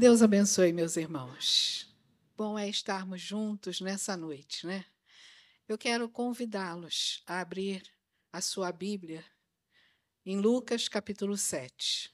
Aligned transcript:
Deus 0.00 0.22
abençoe, 0.22 0.72
meus 0.72 0.96
irmãos. 0.96 1.86
Bom 2.34 2.58
é 2.58 2.66
estarmos 2.66 3.20
juntos 3.20 3.82
nessa 3.82 4.16
noite, 4.16 4.66
né? 4.66 4.86
Eu 5.68 5.76
quero 5.76 6.08
convidá-los 6.08 7.22
a 7.26 7.38
abrir 7.38 7.82
a 8.32 8.40
sua 8.40 8.72
Bíblia 8.72 9.22
em 10.24 10.40
Lucas 10.40 10.88
capítulo 10.88 11.36
7. 11.36 12.10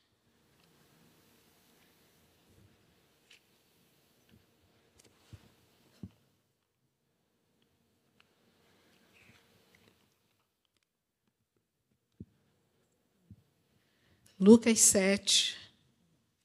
Lucas 14.41 14.81
7, 14.81 15.66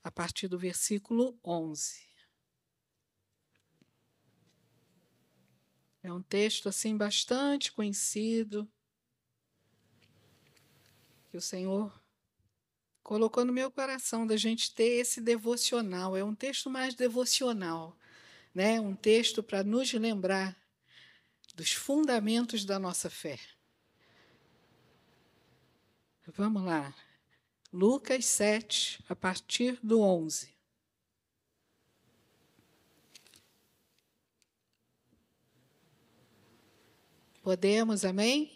a 0.04 0.12
partir 0.12 0.48
do 0.48 0.58
versículo 0.58 1.40
11. 1.44 2.12
É 6.04 6.12
um 6.12 6.22
texto 6.22 6.68
assim 6.68 6.98
bastante 6.98 7.72
conhecido 7.72 8.68
que 11.30 11.38
o 11.38 11.42
Senhor 11.42 11.94
colocou 13.04 13.46
no 13.46 13.54
meu 13.54 13.70
coração 13.70 14.26
da 14.26 14.36
gente 14.36 14.74
ter 14.74 15.00
esse 15.00 15.22
devocional. 15.22 16.18
É 16.18 16.24
um 16.24 16.34
texto 16.34 16.70
mais 16.70 16.96
devocional, 16.96 17.96
né? 18.54 18.80
Um 18.82 18.96
texto 18.96 19.44
para 19.44 19.64
nos 19.64 19.94
lembrar 19.94 20.58
dos 21.54 21.72
fundamentos 21.74 22.66
da 22.66 22.80
nossa 22.80 23.10
fé. 23.10 23.40
Vamos 26.36 26.64
lá. 26.64 26.94
Lucas 27.74 28.26
7, 28.26 29.02
a 29.08 29.16
partir 29.16 29.80
do 29.82 30.02
11. 30.02 30.54
Podemos, 37.42 38.04
amém? 38.04 38.52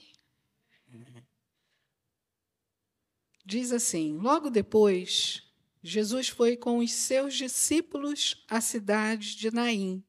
Diz 3.45 3.71
assim: 3.71 4.17
Logo 4.17 4.49
depois, 4.49 5.43
Jesus 5.81 6.27
foi 6.27 6.57
com 6.57 6.79
os 6.79 6.91
seus 6.91 7.35
discípulos 7.35 8.43
à 8.49 8.59
cidade 8.59 9.37
de 9.37 9.49
Naim. 9.49 10.03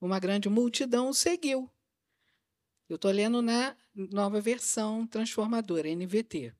Uma 0.00 0.20
grande 0.20 0.48
multidão 0.48 1.08
o 1.08 1.14
seguiu. 1.14 1.68
Eu 2.88 2.96
estou 2.96 3.10
lendo 3.10 3.42
na 3.42 3.76
nova 3.94 4.40
versão 4.40 5.06
transformadora, 5.06 5.88
NVT. 5.88 6.54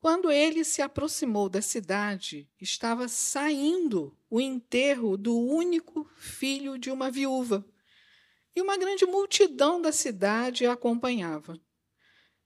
Quando 0.00 0.30
ele 0.30 0.64
se 0.64 0.80
aproximou 0.80 1.48
da 1.48 1.60
cidade, 1.60 2.48
estava 2.60 3.08
saindo 3.08 4.16
o 4.30 4.40
enterro 4.40 5.16
do 5.16 5.36
único 5.36 6.08
filho 6.16 6.78
de 6.78 6.88
uma 6.90 7.10
viúva, 7.10 7.66
e 8.54 8.62
uma 8.62 8.76
grande 8.76 9.04
multidão 9.06 9.82
da 9.82 9.90
cidade 9.90 10.66
a 10.66 10.72
acompanhava. 10.72 11.60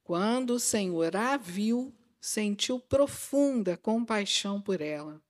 Quando 0.03 0.55
o 0.55 0.61
Senhor 0.61 1.15
a 1.15 1.37
viu, 1.37 1.95
sentiu 2.21 2.81
profunda 2.81 3.77
compaixão 3.77 4.61
por 4.61 4.81
ela. 4.81 5.23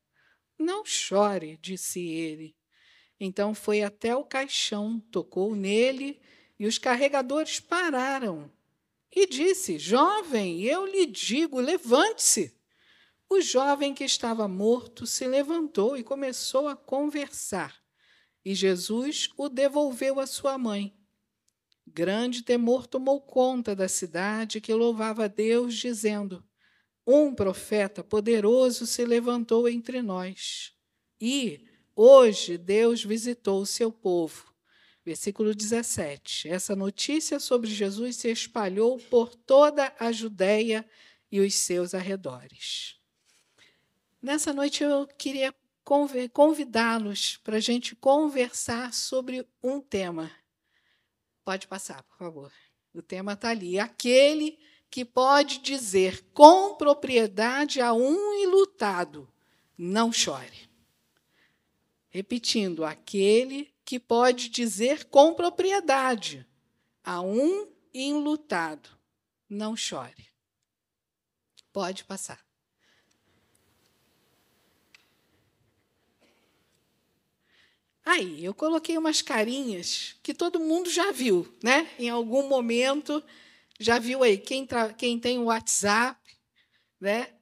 Não 0.58 0.84
chore, 0.84 1.58
disse 1.60 2.00
ele. 2.00 2.56
Então 3.18 3.52
foi 3.52 3.82
até 3.82 4.14
o 4.14 4.24
caixão, 4.24 5.00
tocou 5.10 5.56
nele, 5.56 6.20
e 6.58 6.66
os 6.66 6.78
carregadores 6.78 7.58
pararam 7.58 8.50
e 9.14 9.26
disse: 9.26 9.78
Jovem, 9.78 10.62
eu 10.62 10.86
lhe 10.86 11.06
digo, 11.06 11.60
levante-se. 11.60 12.56
O 13.28 13.40
jovem 13.40 13.94
que 13.94 14.04
estava 14.04 14.46
morto 14.48 15.06
se 15.06 15.26
levantou 15.26 15.96
e 15.96 16.02
começou 16.02 16.68
a 16.68 16.76
conversar. 16.76 17.82
E 18.44 18.54
Jesus 18.54 19.30
o 19.36 19.48
devolveu 19.48 20.18
à 20.18 20.26
sua 20.26 20.58
mãe. 20.58 20.94
Grande 21.86 22.42
temor 22.42 22.86
tomou 22.86 23.20
conta 23.20 23.74
da 23.74 23.88
cidade 23.88 24.60
que 24.60 24.72
louvava 24.72 25.24
a 25.24 25.28
Deus, 25.28 25.74
dizendo: 25.74 26.44
Um 27.06 27.34
profeta 27.34 28.02
poderoso 28.02 28.86
se 28.86 29.04
levantou 29.04 29.68
entre 29.68 30.02
nós. 30.02 30.72
E 31.20 31.66
hoje 31.94 32.56
Deus 32.56 33.04
visitou 33.04 33.62
o 33.62 33.66
seu 33.66 33.92
povo. 33.92 34.51
Versículo 35.04 35.54
17. 35.54 36.48
Essa 36.48 36.76
notícia 36.76 37.40
sobre 37.40 37.68
Jesus 37.68 38.16
se 38.16 38.30
espalhou 38.30 38.98
por 38.98 39.34
toda 39.34 39.92
a 39.98 40.12
Judéia 40.12 40.88
e 41.30 41.40
os 41.40 41.54
seus 41.54 41.92
arredores. 41.92 42.96
Nessa 44.20 44.52
noite 44.52 44.84
eu 44.84 45.06
queria 45.18 45.52
convidá-los 46.32 47.38
para 47.38 47.56
a 47.56 47.60
gente 47.60 47.96
conversar 47.96 48.94
sobre 48.94 49.44
um 49.60 49.80
tema. 49.80 50.30
Pode 51.44 51.66
passar, 51.66 52.02
por 52.04 52.16
favor. 52.16 52.52
O 52.94 53.02
tema 53.02 53.32
está 53.32 53.48
ali. 53.48 53.80
Aquele 53.80 54.58
que 54.88 55.04
pode 55.04 55.58
dizer 55.58 56.22
com 56.32 56.76
propriedade 56.76 57.80
a 57.80 57.92
um 57.92 58.40
ilutado: 58.42 59.28
não 59.76 60.12
chore. 60.12 60.70
Repetindo, 62.10 62.84
aquele 62.84 63.71
que 63.84 63.98
pode 63.98 64.48
dizer 64.48 65.04
com 65.06 65.34
propriedade 65.34 66.46
a 67.04 67.20
um 67.20 67.68
enlutado: 67.92 68.88
não 69.48 69.76
chore. 69.76 70.28
Pode 71.72 72.04
passar. 72.04 72.44
Aí, 78.04 78.44
eu 78.44 78.52
coloquei 78.52 78.98
umas 78.98 79.22
carinhas 79.22 80.16
que 80.22 80.34
todo 80.34 80.58
mundo 80.58 80.90
já 80.90 81.12
viu, 81.12 81.50
né? 81.62 81.88
Em 81.98 82.10
algum 82.10 82.48
momento 82.48 83.22
já 83.78 83.98
viu 83.98 84.22
aí. 84.24 84.36
Quem, 84.36 84.66
quem 84.98 85.18
tem 85.18 85.38
o 85.38 85.44
WhatsApp, 85.44 86.20
né? 87.00 87.32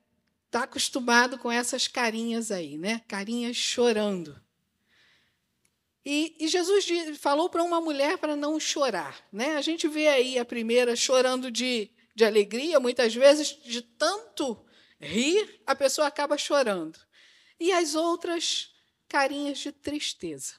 Está 0.47 0.65
acostumado 0.65 1.39
com 1.39 1.51
essas 1.51 1.89
carinhas 1.89 2.51
aí, 2.51 2.77
né? 2.77 3.01
Carinhas 3.09 3.57
chorando. 3.57 4.39
E, 6.05 6.35
e 6.41 6.49
Jesus 6.49 6.87
falou 7.19 7.51
para 7.51 7.63
uma 7.63 7.81
mulher 7.81 8.19
para 8.19 8.35
não 8.35 8.59
chorar. 8.59 9.23
Né? 9.33 9.57
A 9.57 9.61
gente 9.61 9.87
vê 9.87 10.09
aí 10.09 10.39
a 10.39 10.45
primeira 10.45 10.97
chorando 10.97 11.51
de, 11.51 11.91
de 12.15 12.25
alegria, 12.25 12.81
muitas 12.81 13.15
vezes, 13.15 13.49
de 13.63 13.83
tanto 13.83 14.65
rir, 14.99 15.61
a 15.67 15.75
pessoa 15.75 16.07
acaba 16.07 16.39
chorando. 16.39 16.99
E 17.59 17.73
as 17.73 17.95
outras, 17.95 18.73
carinhas 19.09 19.59
de 19.59 19.73
tristeza. 19.73 20.55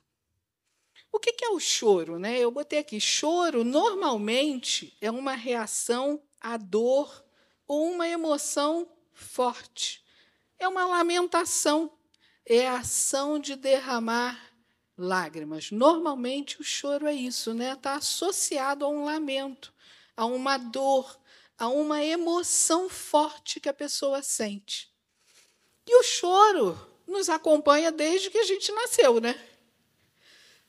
O 1.12 1.20
que 1.20 1.44
é 1.44 1.50
o 1.50 1.60
choro? 1.60 2.20
Né? 2.20 2.40
Eu 2.40 2.52
botei 2.52 2.80
aqui: 2.80 3.00
choro 3.00 3.64
normalmente 3.64 4.96
é 5.02 5.10
uma 5.10 5.34
reação 5.34 6.22
à 6.40 6.58
dor 6.58 7.26
ou 7.68 7.92
uma 7.92 8.08
emoção 8.08 8.88
forte. 9.12 10.04
É 10.60 10.68
uma 10.68 10.86
lamentação, 10.86 11.92
é 12.46 12.68
a 12.68 12.78
ação 12.78 13.40
de 13.40 13.56
derramar 13.56 14.51
lágrimas. 15.02 15.72
Normalmente 15.72 16.62
o 16.62 16.64
choro 16.64 17.08
é 17.08 17.14
isso, 17.14 17.54
né? 17.54 17.74
Está 17.74 17.96
associado 17.96 18.86
a 18.86 18.90
um 18.90 19.04
lamento, 19.04 19.74
a 20.16 20.26
uma 20.26 20.58
dor, 20.58 21.20
a 21.58 21.68
uma 21.68 22.04
emoção 22.04 22.88
forte 22.88 23.60
que 23.60 23.68
a 23.68 23.74
pessoa 23.74 24.22
sente. 24.22 24.90
E 25.88 26.00
o 26.00 26.04
choro 26.04 26.80
nos 27.08 27.30
acompanha 27.30 27.92
desde 27.92 28.30
que 28.30 28.38
a 28.38 28.46
gente 28.46 28.72
nasceu, 28.72 29.20
né? 29.20 29.40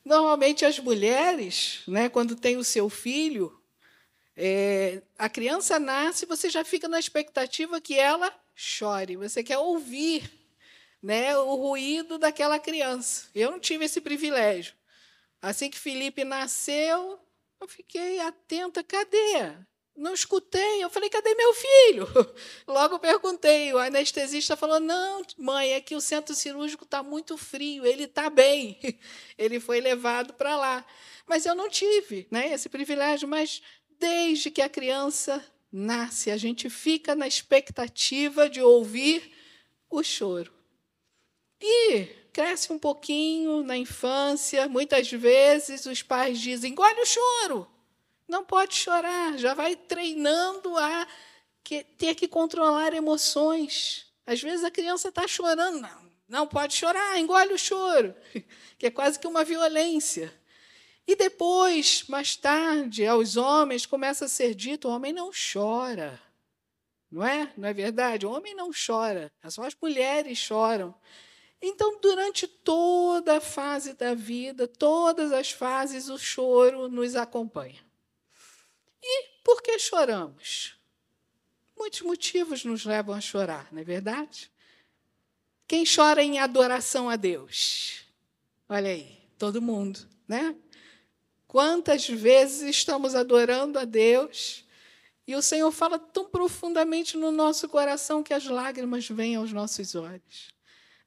Normalmente 0.03 0.65
as 0.65 0.79
mulheres, 0.79 1.81
né, 1.87 2.09
quando 2.09 2.35
tem 2.35 2.57
o 2.57 2.63
seu 2.63 2.89
filho, 2.89 3.57
é, 4.35 5.01
a 5.17 5.29
criança 5.29 5.79
nasce, 5.79 6.25
você 6.25 6.49
já 6.49 6.65
fica 6.65 6.89
na 6.89 6.99
expectativa 6.99 7.79
que 7.79 7.97
ela 7.97 8.33
chore. 8.53 9.15
Você 9.15 9.43
quer 9.43 9.59
ouvir 9.59 10.29
né, 11.03 11.37
o 11.37 11.55
ruído 11.55 12.17
daquela 12.17 12.57
criança. 12.57 13.27
Eu 13.35 13.51
não 13.51 13.59
tive 13.59 13.83
esse 13.83 13.99
privilégio. 13.99 14.73
Assim 15.41 15.69
que 15.69 15.77
Felipe 15.77 16.23
nasceu, 16.23 17.19
eu 17.59 17.67
fiquei 17.67 18.21
atenta, 18.21 18.81
cadê? 18.81 19.53
Não 19.95 20.13
escutei. 20.13 20.81
Eu 20.81 20.89
falei, 20.89 21.09
cadê 21.09 21.35
meu 21.35 21.53
filho? 21.53 22.07
Logo 22.65 22.97
perguntei. 22.99 23.73
O 23.73 23.77
anestesista 23.77 24.55
falou: 24.55 24.79
não, 24.79 25.21
mãe, 25.37 25.73
é 25.73 25.81
que 25.81 25.93
o 25.93 26.01
centro 26.01 26.33
cirúrgico 26.33 26.85
está 26.85 27.03
muito 27.03 27.37
frio, 27.37 27.85
ele 27.85 28.05
está 28.05 28.29
bem. 28.29 28.79
Ele 29.37 29.59
foi 29.59 29.81
levado 29.81 30.33
para 30.33 30.55
lá. 30.55 30.85
Mas 31.25 31.45
eu 31.45 31.53
não 31.53 31.69
tive 31.69 32.27
né, 32.31 32.53
esse 32.53 32.69
privilégio. 32.69 33.27
Mas 33.27 33.61
desde 33.99 34.49
que 34.49 34.61
a 34.61 34.69
criança 34.69 35.43
nasce, 35.71 36.31
a 36.31 36.37
gente 36.37 36.69
fica 36.69 37.13
na 37.13 37.27
expectativa 37.27 38.49
de 38.49 38.61
ouvir 38.61 39.33
o 39.89 40.01
choro. 40.01 40.62
E 41.65 42.07
cresce 42.33 42.73
um 42.73 42.77
pouquinho 42.77 43.63
na 43.63 43.77
infância, 43.77 44.67
muitas 44.67 45.09
vezes 45.09 45.85
os 45.85 46.01
pais 46.01 46.37
dizem: 46.41 46.73
engole 46.73 46.99
o 46.99 47.05
choro, 47.05 47.65
não 48.27 48.43
pode 48.43 48.75
chorar, 48.75 49.37
já 49.37 49.53
vai 49.53 49.73
treinando 49.73 50.77
a 50.77 51.07
ter 51.97 52.15
que 52.15 52.27
controlar 52.27 52.93
emoções. 52.93 54.11
Às 54.25 54.41
vezes 54.41 54.65
a 54.65 54.71
criança 54.71 55.07
está 55.07 55.25
chorando, 55.25 55.79
não, 55.79 56.11
Não 56.27 56.47
pode 56.47 56.75
chorar, 56.75 57.17
engole 57.17 57.53
o 57.53 57.57
choro, 57.57 58.13
que 58.77 58.87
é 58.87 58.91
quase 58.91 59.17
que 59.17 59.27
uma 59.27 59.45
violência. 59.45 60.33
E 61.07 61.15
depois, 61.15 62.03
mais 62.09 62.35
tarde, 62.35 63.05
aos 63.05 63.37
homens 63.37 63.85
começa 63.85 64.25
a 64.25 64.29
ser 64.29 64.53
dito: 64.53 64.89
o 64.89 64.91
homem 64.91 65.13
não 65.13 65.31
chora. 65.31 66.21
Não 67.09 67.25
é? 67.25 67.53
Não 67.55 67.69
é 67.69 67.73
verdade? 67.73 68.25
O 68.25 68.31
homem 68.31 68.53
não 68.53 68.71
chora, 68.71 69.31
só 69.47 69.63
as 69.63 69.75
mulheres 69.81 70.37
choram. 70.37 70.93
Então, 71.65 71.97
durante 72.01 72.45
toda 72.45 73.37
a 73.37 73.41
fase 73.41 73.93
da 73.93 74.13
vida, 74.13 74.67
todas 74.67 75.31
as 75.31 75.49
fases, 75.49 76.09
o 76.09 76.17
choro 76.17 76.89
nos 76.89 77.15
acompanha. 77.15 77.79
E 79.01 79.39
por 79.45 79.61
que 79.61 79.79
choramos? 79.79 80.77
Muitos 81.77 82.01
motivos 82.01 82.65
nos 82.65 82.83
levam 82.83 83.15
a 83.15 83.21
chorar, 83.21 83.69
não 83.71 83.79
é 83.79 83.83
verdade? 83.85 84.51
Quem 85.65 85.85
chora 85.85 86.21
em 86.21 86.37
adoração 86.37 87.09
a 87.09 87.15
Deus? 87.15 88.01
Olha 88.67 88.89
aí, 88.89 89.17
todo 89.37 89.61
mundo, 89.61 90.05
né? 90.27 90.53
Quantas 91.47 92.05
vezes 92.09 92.63
estamos 92.63 93.15
adorando 93.15 93.79
a 93.79 93.85
Deus 93.85 94.65
e 95.25 95.33
o 95.33 95.41
Senhor 95.41 95.71
fala 95.71 95.97
tão 95.97 96.25
profundamente 96.25 97.15
no 97.15 97.31
nosso 97.31 97.69
coração 97.69 98.21
que 98.21 98.33
as 98.33 98.43
lágrimas 98.47 99.07
vêm 99.07 99.37
aos 99.37 99.53
nossos 99.53 99.95
olhos 99.95 100.53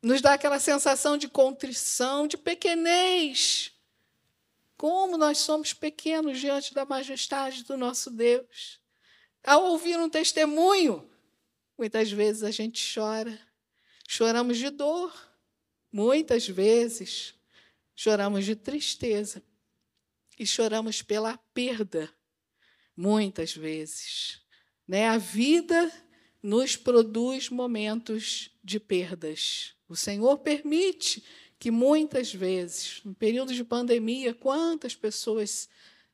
nos 0.03 0.21
dá 0.21 0.35
aquela 0.35 0.59
sensação 0.59 1.17
de 1.17 1.29
contrição, 1.29 2.27
de 2.27 2.37
pequenez. 2.37 3.73
Como 4.77 5.17
nós 5.17 5.39
somos 5.39 5.73
pequenos 5.73 6.39
diante 6.39 6.75
da 6.75 6.85
majestade 6.85 7.65
do 7.65 7.77
nosso 7.77 8.11
Deus. 8.11 8.81
Ao 9.43 9.65
ouvir 9.65 9.99
um 9.99 10.11
testemunho, 10.11 11.09
muitas 11.79 12.11
vezes 12.11 12.43
a 12.43 12.51
gente 12.51 12.95
chora. 12.95 13.39
Choramos 14.09 14.59
de 14.59 14.71
dor, 14.71 15.15
muitas 15.91 16.47
vezes. 16.47 17.35
Choramos 17.95 18.45
de 18.45 18.55
tristeza. 18.55 19.43
E 20.39 20.47
choramos 20.47 21.01
pela 21.01 21.39
perda, 21.55 22.13
muitas 22.95 23.57
vezes. 23.57 24.43
Né? 24.87 25.09
A 25.09 25.17
vida 25.17 25.91
nos 26.43 26.77
produz 26.77 27.49
momentos 27.49 28.51
de 28.63 28.79
perdas. 28.79 29.76
O 29.89 29.95
Senhor 29.95 30.39
permite 30.39 31.23
que 31.59 31.71
muitas 31.71 32.33
vezes, 32.33 33.01
no 33.05 33.15
período 33.15 33.55
de 33.55 33.65
pandemia, 33.65 34.35
quantas 34.35 34.95
pessoas 34.95 35.69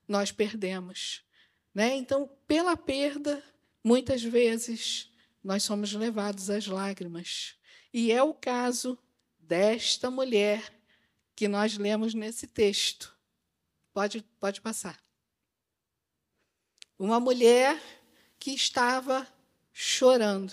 nós 0.06 0.30
perdemos. 0.30 1.24
Né? 1.74 1.96
Então, 1.96 2.30
pela 2.46 2.76
perda, 2.76 3.42
muitas 3.82 4.22
vezes 4.22 5.10
nós 5.42 5.62
somos 5.62 5.92
levados 5.92 6.50
às 6.50 6.66
lágrimas. 6.66 7.56
E 7.92 8.12
é 8.12 8.22
o 8.22 8.34
caso 8.34 8.98
desta 9.38 10.10
mulher 10.10 10.72
que 11.34 11.48
nós 11.48 11.76
lemos 11.76 12.14
nesse 12.14 12.46
texto. 12.46 13.16
Pode, 13.92 14.24
pode 14.38 14.60
passar. 14.60 15.02
Uma 16.98 17.18
mulher 17.18 17.80
que 18.38 18.52
estava 18.52 19.26
chorando. 19.72 20.52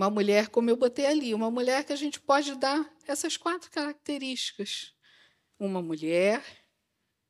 Uma 0.00 0.08
mulher, 0.08 0.48
como 0.48 0.70
eu 0.70 0.78
botei 0.78 1.04
ali, 1.04 1.34
uma 1.34 1.50
mulher 1.50 1.84
que 1.84 1.92
a 1.92 1.96
gente 1.96 2.18
pode 2.18 2.54
dar 2.54 2.90
essas 3.06 3.36
quatro 3.36 3.70
características. 3.70 4.94
Uma 5.58 5.82
mulher 5.82 6.42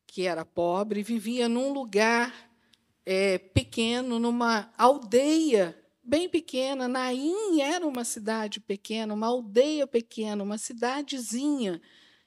que 0.06 0.25
era 0.25 0.44
pobre, 0.44 1.02
vivia 1.02 1.49
num 1.49 1.72
lugar 1.72 2.32
é, 3.05 3.38
pequeno, 3.38 4.20
numa 4.20 4.72
aldeia 4.78 5.76
bem 6.00 6.28
pequena. 6.28 6.87
Naim 6.87 7.61
era 7.61 7.84
uma 7.84 8.05
cidade 8.05 8.61
pequena, 8.61 9.14
uma 9.14 9.26
aldeia 9.26 9.84
pequena, 9.84 10.44
uma 10.44 10.56
cidadezinha 10.56 11.82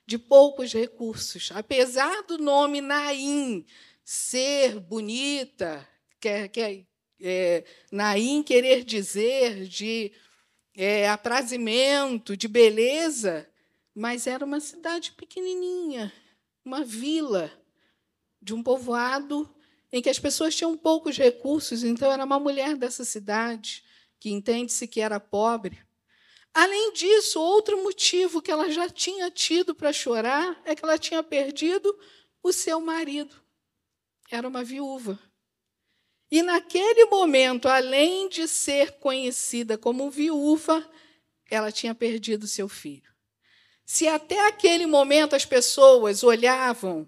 de 0.06 0.20
poucos 0.20 0.74
recursos. 0.74 1.54
Apesar 1.56 2.22
do 2.24 2.38
nome 2.38 2.82
Naim 2.82 3.66
ser 4.04 4.78
bonita, 4.82 5.88
que, 6.20 6.50
que 6.50 6.86
é, 7.22 7.64
Naim 7.90 8.44
querer 8.44 8.84
dizer 8.84 9.70
de 9.70 10.12
é, 10.76 11.08
aprazimento, 11.10 12.36
de 12.36 12.48
beleza, 12.48 13.50
mas 13.94 14.28
era 14.28 14.44
uma 14.44 14.60
cidade 14.60 15.12
pequenininha, 15.12 16.12
uma 16.66 16.84
vila 16.84 17.52
de 18.42 18.54
um 18.54 18.64
povoado 18.64 19.50
em 19.92 20.02
que 20.02 20.10
as 20.10 20.18
pessoas 20.18 20.56
tinham 20.56 20.76
poucos 20.76 21.18
recursos, 21.18 21.84
então 21.84 22.12
era 22.12 22.26
uma 22.26 22.40
mulher 22.40 22.76
dessa 22.76 23.06
cidade 23.06 23.84
que 24.20 24.32
entende-se 24.32 24.88
que 24.88 25.00
era 25.00 25.20
pobre. 25.20 25.80
Além 26.54 26.94
disso, 26.94 27.42
outro 27.42 27.84
motivo 27.84 28.42
que 28.42 28.52
ela 28.52 28.70
já 28.70 28.90
tinha 28.90 29.30
tido 29.30 29.76
para 29.76 29.94
chorar 29.94 30.62
é 30.66 30.76
que 30.76 30.84
ela 30.84 30.98
tinha 30.98 31.22
perdido 31.24 31.96
o 32.42 32.52
seu 32.52 32.80
marido. 32.80 33.36
Era 34.32 34.48
uma 34.48 34.64
viúva. 34.64 35.20
E 36.34 36.42
naquele 36.42 37.06
momento, 37.06 37.68
além 37.68 38.28
de 38.28 38.48
ser 38.48 38.94
conhecida 38.94 39.78
como 39.78 40.10
viúva, 40.10 40.84
ela 41.48 41.72
tinha 41.72 41.94
perdido 41.94 42.48
seu 42.48 42.68
filho. 42.68 43.14
Se 43.86 44.08
até 44.08 44.48
aquele 44.48 44.88
momento 44.88 45.36
as 45.36 45.46
pessoas 45.46 46.24
olhavam, 46.24 47.08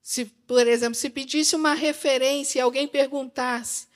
se, 0.00 0.24
por 0.24 0.66
exemplo, 0.66 0.94
se 0.94 1.10
pedisse 1.10 1.54
uma 1.54 1.74
referência 1.74 2.58
e 2.58 2.62
alguém 2.62 2.88
perguntasse: 2.88 3.88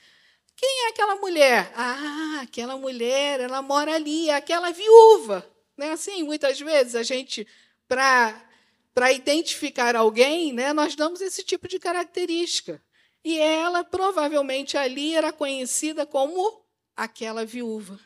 quem 0.55 0.85
é 0.85 0.89
aquela 0.89 1.15
mulher? 1.15 1.71
Ah, 1.75 2.41
aquela 2.43 2.77
mulher, 2.77 3.39
ela 3.39 3.63
mora 3.63 3.95
ali, 3.95 4.29
é 4.29 4.35
aquela 4.35 4.69
viúva. 4.69 5.43
Não 5.75 5.87
é 5.87 5.91
assim? 5.93 6.21
Muitas 6.21 6.61
vezes 6.61 6.93
a 6.93 7.01
gente, 7.01 7.47
para 7.87 9.11
identificar 9.11 9.95
alguém, 9.95 10.53
né, 10.53 10.71
nós 10.71 10.95
damos 10.95 11.19
esse 11.19 11.41
tipo 11.41 11.67
de 11.67 11.79
característica. 11.79 12.79
E 13.23 13.37
ela 13.37 13.83
provavelmente 13.83 14.77
ali 14.77 15.15
era 15.15 15.31
conhecida 15.31 16.05
como 16.05 16.65
aquela 16.95 17.45
viúva. 17.45 17.99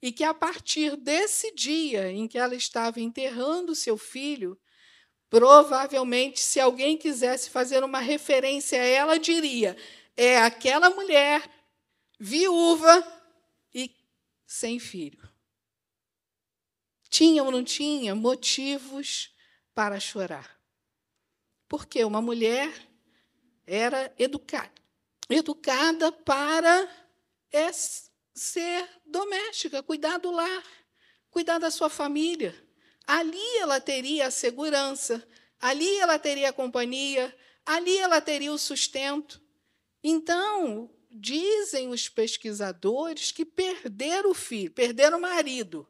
E 0.00 0.12
que 0.12 0.22
a 0.22 0.34
partir 0.34 0.96
desse 0.96 1.54
dia 1.54 2.10
em 2.10 2.28
que 2.28 2.38
ela 2.38 2.54
estava 2.54 3.00
enterrando 3.00 3.74
seu 3.74 3.96
filho, 3.96 4.58
provavelmente, 5.30 6.40
se 6.40 6.60
alguém 6.60 6.98
quisesse 6.98 7.50
fazer 7.50 7.82
uma 7.82 7.98
referência 7.98 8.80
a 8.80 8.84
ela, 8.84 9.18
diria: 9.18 9.76
é 10.16 10.38
aquela 10.38 10.90
mulher 10.90 11.42
viúva 12.18 13.06
e 13.74 13.90
sem 14.46 14.78
filho. 14.78 15.28
Tinha 17.08 17.42
ou 17.42 17.50
não 17.50 17.64
tinha 17.64 18.14
motivos 18.14 19.34
para 19.74 19.98
chorar. 19.98 20.60
Porque 21.68 22.04
uma 22.04 22.20
mulher 22.20 22.72
era 23.66 24.14
educada, 24.18 24.72
educada 25.28 26.12
para 26.12 26.88
é, 27.52 27.70
ser 27.72 28.88
doméstica, 29.04 29.82
cuidar 29.82 30.18
do 30.18 30.30
lar, 30.30 30.64
cuidar 31.30 31.58
da 31.58 31.70
sua 31.70 31.90
família. 31.90 32.54
Ali 33.06 33.58
ela 33.58 33.80
teria 33.80 34.26
a 34.26 34.30
segurança, 34.30 35.26
ali 35.60 35.98
ela 35.98 36.18
teria 36.18 36.50
a 36.50 36.52
companhia, 36.52 37.34
ali 37.64 37.96
ela 37.98 38.20
teria 38.20 38.52
o 38.52 38.58
sustento. 38.58 39.40
Então, 40.02 40.90
dizem 41.10 41.88
os 41.88 42.08
pesquisadores 42.08 43.32
que 43.32 43.44
perder 43.44 44.26
o 44.26 44.34
filho, 44.34 44.70
perder 44.70 45.12
o 45.14 45.20
marido 45.20 45.88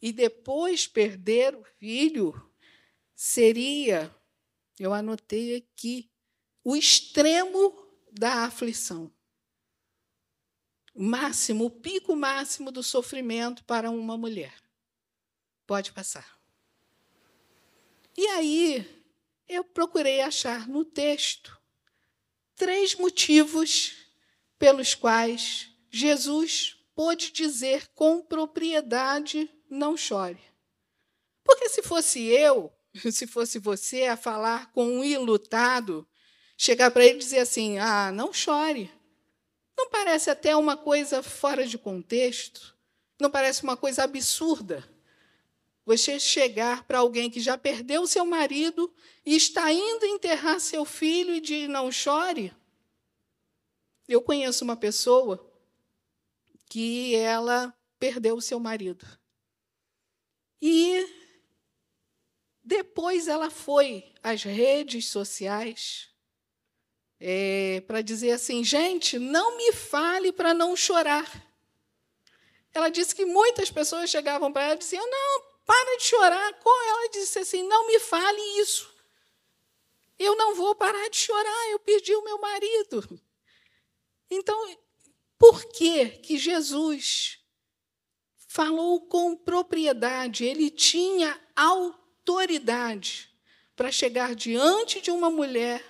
e 0.00 0.12
depois 0.12 0.86
perder 0.86 1.54
o 1.54 1.64
filho 1.78 2.34
seria, 3.14 4.14
eu 4.78 4.92
anotei 4.92 5.56
aqui, 5.56 6.10
o 6.66 6.74
extremo 6.74 7.72
da 8.10 8.44
aflição. 8.44 9.08
O 10.92 11.00
máximo, 11.00 11.66
o 11.66 11.70
pico 11.70 12.16
máximo 12.16 12.72
do 12.72 12.82
sofrimento 12.82 13.62
para 13.62 13.88
uma 13.88 14.18
mulher. 14.18 14.52
Pode 15.64 15.92
passar. 15.92 16.40
E 18.16 18.26
aí, 18.26 19.04
eu 19.48 19.62
procurei 19.62 20.20
achar 20.22 20.66
no 20.66 20.84
texto 20.84 21.56
três 22.56 22.96
motivos 22.96 23.92
pelos 24.58 24.92
quais 24.92 25.70
Jesus 25.88 26.84
pôde 26.96 27.30
dizer 27.30 27.86
com 27.94 28.20
propriedade: 28.20 29.48
não 29.70 29.96
chore. 29.96 30.42
Porque 31.44 31.68
se 31.68 31.80
fosse 31.80 32.24
eu, 32.24 32.72
se 33.12 33.24
fosse 33.24 33.60
você 33.60 34.06
a 34.06 34.16
falar 34.16 34.72
com 34.72 34.84
um 34.84 35.04
ilutado, 35.04 36.04
chegar 36.56 36.90
para 36.90 37.04
ele 37.04 37.16
e 37.16 37.18
dizer 37.18 37.40
assim: 37.40 37.78
ah, 37.78 38.10
não 38.10 38.32
chore. 38.32 38.90
Não 39.76 39.90
parece 39.90 40.30
até 40.30 40.56
uma 40.56 40.76
coisa 40.76 41.22
fora 41.22 41.66
de 41.66 41.76
contexto? 41.76 42.74
Não 43.20 43.30
parece 43.30 43.62
uma 43.62 43.76
coisa 43.76 44.04
absurda? 44.04 44.88
Você 45.84 46.18
chegar 46.18 46.84
para 46.84 46.98
alguém 46.98 47.30
que 47.30 47.40
já 47.40 47.56
perdeu 47.56 48.06
seu 48.06 48.24
marido 48.24 48.92
e 49.24 49.36
está 49.36 49.70
indo 49.70 50.06
enterrar 50.06 50.58
seu 50.58 50.84
filho 50.84 51.34
e 51.34 51.40
dizer 51.40 51.68
não 51.68 51.92
chore? 51.92 52.52
Eu 54.08 54.22
conheço 54.22 54.64
uma 54.64 54.76
pessoa 54.76 55.44
que 56.64 57.14
ela 57.14 57.74
perdeu 57.98 58.40
seu 58.40 58.58
marido. 58.58 59.06
E 60.60 61.06
depois 62.64 63.28
ela 63.28 63.50
foi 63.50 64.12
às 64.22 64.42
redes 64.42 65.06
sociais 65.08 66.10
é, 67.20 67.82
para 67.86 68.02
dizer 68.02 68.32
assim: 68.32 68.62
gente, 68.62 69.18
não 69.18 69.56
me 69.56 69.72
fale 69.72 70.32
para 70.32 70.52
não 70.52 70.76
chorar. 70.76 71.44
Ela 72.72 72.88
disse 72.88 73.14
que 73.14 73.24
muitas 73.24 73.70
pessoas 73.70 74.10
chegavam 74.10 74.52
para 74.52 74.64
ela 74.64 74.74
e 74.74 74.78
diziam: 74.78 75.08
não, 75.08 75.42
para 75.64 75.96
de 75.98 76.04
chorar. 76.04 76.60
Ela 76.64 77.08
disse 77.10 77.38
assim: 77.38 77.66
não 77.66 77.86
me 77.86 77.98
fale 77.98 78.40
isso. 78.60 78.94
Eu 80.18 80.34
não 80.36 80.54
vou 80.54 80.74
parar 80.74 81.08
de 81.10 81.16
chorar, 81.16 81.70
eu 81.70 81.78
perdi 81.78 82.14
o 82.14 82.24
meu 82.24 82.38
marido. 82.40 83.20
Então, 84.30 84.76
por 85.38 85.64
que, 85.66 86.08
que 86.08 86.38
Jesus 86.38 87.38
falou 88.48 89.02
com 89.02 89.36
propriedade? 89.36 90.44
Ele 90.44 90.70
tinha 90.70 91.38
autoridade 91.54 93.30
para 93.74 93.92
chegar 93.92 94.34
diante 94.34 95.02
de 95.02 95.10
uma 95.10 95.28
mulher 95.28 95.84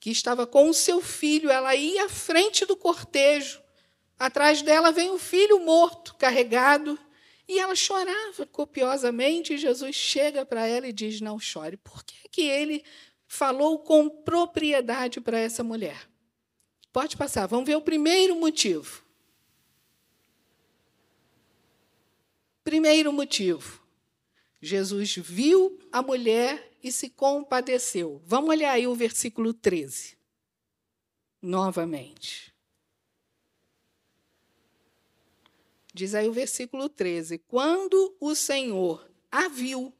que 0.00 0.10
estava 0.10 0.46
com 0.46 0.68
o 0.68 0.74
seu 0.74 1.00
filho, 1.00 1.50
ela 1.50 1.74
ia 1.74 2.04
à 2.04 2.08
frente 2.08 2.64
do 2.64 2.76
cortejo, 2.76 3.60
atrás 4.18 4.62
dela 4.62 4.92
vem 4.92 5.10
o 5.10 5.18
filho 5.18 5.60
morto, 5.60 6.14
carregado, 6.14 6.98
e 7.48 7.58
ela 7.58 7.74
chorava 7.74 8.46
copiosamente, 8.46 9.54
e 9.54 9.58
Jesus 9.58 9.96
chega 9.96 10.44
para 10.44 10.66
ela 10.66 10.86
e 10.86 10.92
diz: 10.92 11.20
Não 11.20 11.38
chore. 11.38 11.78
Por 11.78 12.04
que, 12.04 12.28
que 12.28 12.42
ele 12.42 12.84
falou 13.26 13.78
com 13.78 14.08
propriedade 14.08 15.20
para 15.20 15.38
essa 15.38 15.64
mulher? 15.64 16.08
Pode 16.92 17.16
passar, 17.16 17.46
vamos 17.46 17.66
ver 17.66 17.76
o 17.76 17.82
primeiro 17.82 18.36
motivo. 18.36 19.02
Primeiro 22.62 23.10
motivo: 23.12 23.82
Jesus 24.60 25.16
viu 25.16 25.78
a 25.90 26.02
mulher 26.02 26.67
e 26.82 26.92
se 26.92 27.10
compadeceu. 27.10 28.22
Vamos 28.24 28.50
olhar 28.50 28.72
aí 28.72 28.86
o 28.86 28.94
versículo 28.94 29.52
13. 29.52 30.16
Novamente. 31.40 32.54
Diz 35.92 36.14
aí 36.14 36.28
o 36.28 36.32
versículo 36.32 36.88
13: 36.88 37.38
Quando 37.38 38.16
o 38.20 38.34
Senhor 38.34 39.10
a 39.30 39.48
viu, 39.48 39.92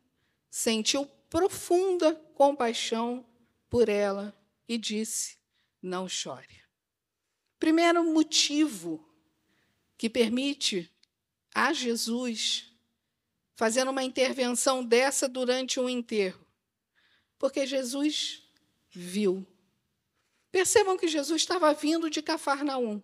sentiu 0.50 1.06
profunda 1.28 2.14
compaixão 2.34 3.26
por 3.68 3.88
ela 3.88 4.36
e 4.68 4.78
disse: 4.78 5.38
Não 5.82 6.08
chore. 6.08 6.62
Primeiro 7.58 8.04
motivo 8.04 9.04
que 9.96 10.08
permite 10.08 10.90
a 11.52 11.72
Jesus 11.72 12.72
fazer 13.56 13.88
uma 13.88 14.04
intervenção 14.04 14.84
dessa 14.84 15.28
durante 15.28 15.80
um 15.80 15.88
enterro 15.88 16.47
porque 17.38 17.66
Jesus 17.66 18.42
viu. 18.90 19.46
Percebam 20.50 20.96
que 20.96 21.08
Jesus 21.08 21.42
estava 21.42 21.72
vindo 21.74 22.10
de 22.10 22.22
Cafarnaum. 22.22 23.02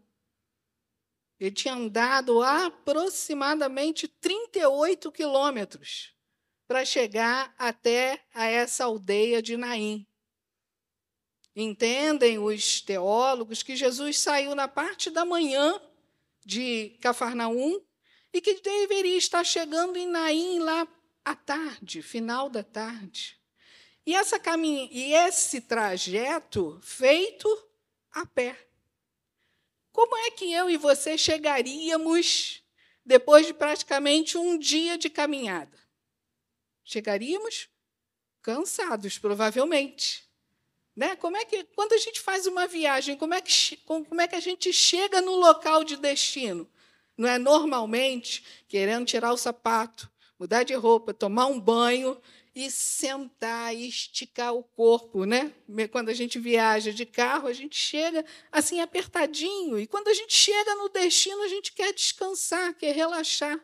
Ele 1.38 1.50
tinha 1.50 1.74
andado 1.74 2.42
aproximadamente 2.42 4.08
38 4.08 5.12
quilômetros 5.12 6.14
para 6.66 6.84
chegar 6.84 7.54
até 7.58 8.24
a 8.32 8.46
essa 8.46 8.84
aldeia 8.84 9.42
de 9.42 9.56
Naim. 9.56 10.06
Entendem 11.54 12.38
os 12.38 12.80
teólogos 12.80 13.62
que 13.62 13.76
Jesus 13.76 14.18
saiu 14.18 14.54
na 14.54 14.66
parte 14.66 15.10
da 15.10 15.24
manhã 15.24 15.80
de 16.44 16.96
Cafarnaum 17.00 17.80
e 18.32 18.40
que 18.40 18.60
deveria 18.60 19.16
estar 19.16 19.44
chegando 19.44 19.96
em 19.96 20.08
Naim 20.08 20.58
lá 20.58 20.88
à 21.24 21.34
tarde, 21.34 22.02
final 22.02 22.48
da 22.48 22.62
tarde. 22.62 23.38
E, 24.06 24.14
essa 24.14 24.38
caminha, 24.38 24.88
e 24.90 25.14
esse 25.14 25.60
trajeto 25.60 26.78
feito 26.82 27.48
a 28.12 28.26
pé. 28.26 28.56
Como 29.92 30.16
é 30.16 30.30
que 30.30 30.52
eu 30.52 30.68
e 30.68 30.76
você 30.76 31.16
chegaríamos 31.16 32.62
depois 33.04 33.46
de 33.46 33.54
praticamente 33.54 34.36
um 34.36 34.58
dia 34.58 34.98
de 34.98 35.08
caminhada? 35.08 35.78
Chegaríamos 36.84 37.68
cansados, 38.42 39.18
provavelmente. 39.18 40.28
Né? 40.94 41.16
Como 41.16 41.36
é 41.36 41.44
que, 41.44 41.64
quando 41.74 41.94
a 41.94 41.98
gente 41.98 42.20
faz 42.20 42.46
uma 42.46 42.66
viagem, 42.66 43.16
como 43.16 43.34
é, 43.34 43.40
que, 43.40 43.76
como 43.86 44.20
é 44.20 44.28
que 44.28 44.36
a 44.36 44.40
gente 44.40 44.72
chega 44.72 45.20
no 45.20 45.34
local 45.34 45.82
de 45.82 45.96
destino? 45.96 46.70
Não 47.16 47.28
é 47.28 47.38
normalmente 47.38 48.44
querendo 48.68 49.06
tirar 49.06 49.32
o 49.32 49.36
sapato, 49.36 50.10
mudar 50.38 50.62
de 50.62 50.74
roupa, 50.74 51.14
tomar 51.14 51.46
um 51.46 51.58
banho 51.58 52.20
e 52.54 52.70
sentar 52.70 53.74
e 53.74 53.88
esticar 53.88 54.54
o 54.54 54.62
corpo, 54.62 55.24
né? 55.24 55.52
Quando 55.90 56.08
a 56.08 56.14
gente 56.14 56.38
viaja 56.38 56.92
de 56.92 57.04
carro, 57.04 57.48
a 57.48 57.52
gente 57.52 57.76
chega 57.76 58.24
assim 58.52 58.80
apertadinho, 58.80 59.78
e 59.78 59.86
quando 59.86 60.08
a 60.08 60.14
gente 60.14 60.32
chega 60.32 60.74
no 60.76 60.88
destino, 60.88 61.42
a 61.42 61.48
gente 61.48 61.72
quer 61.72 61.92
descansar, 61.92 62.72
quer 62.74 62.94
relaxar. 62.94 63.58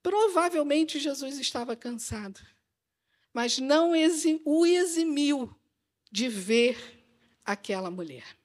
Provavelmente 0.00 1.00
Jesus 1.00 1.38
estava 1.38 1.74
cansado, 1.74 2.40
mas 3.32 3.58
não 3.58 3.92
o 4.44 4.66
eximiu 4.66 5.52
de 6.10 6.28
ver 6.28 6.78
aquela 7.44 7.90
mulher. 7.90 8.38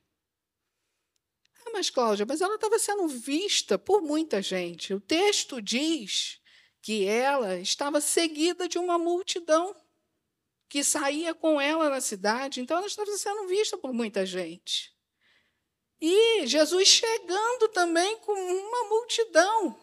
Ah, 1.65 1.69
mas 1.71 1.91
Cláudia, 1.91 2.25
mas 2.25 2.41
ela 2.41 2.55
estava 2.55 2.79
sendo 2.79 3.07
vista 3.07 3.77
por 3.77 4.01
muita 4.01 4.41
gente. 4.41 4.93
O 4.93 4.99
texto 4.99 5.61
diz 5.61 6.41
que 6.83 7.07
ela 7.07 7.55
estava 7.59 8.01
seguida 8.01 8.67
de 8.67 8.77
uma 8.77 8.97
multidão 8.97 9.73
que 10.67 10.83
saía 10.83 11.33
com 11.33 11.59
ela 11.59 11.89
na 11.89 12.01
cidade, 12.01 12.59
então 12.59 12.77
ela 12.77 12.87
estava 12.87 13.09
sendo 13.17 13.47
vista 13.47 13.77
por 13.77 13.93
muita 13.93 14.25
gente. 14.25 14.93
E 16.01 16.45
Jesus 16.45 16.89
chegando 16.89 17.69
também 17.69 18.17
com 18.17 18.33
uma 18.33 18.89
multidão. 18.89 19.79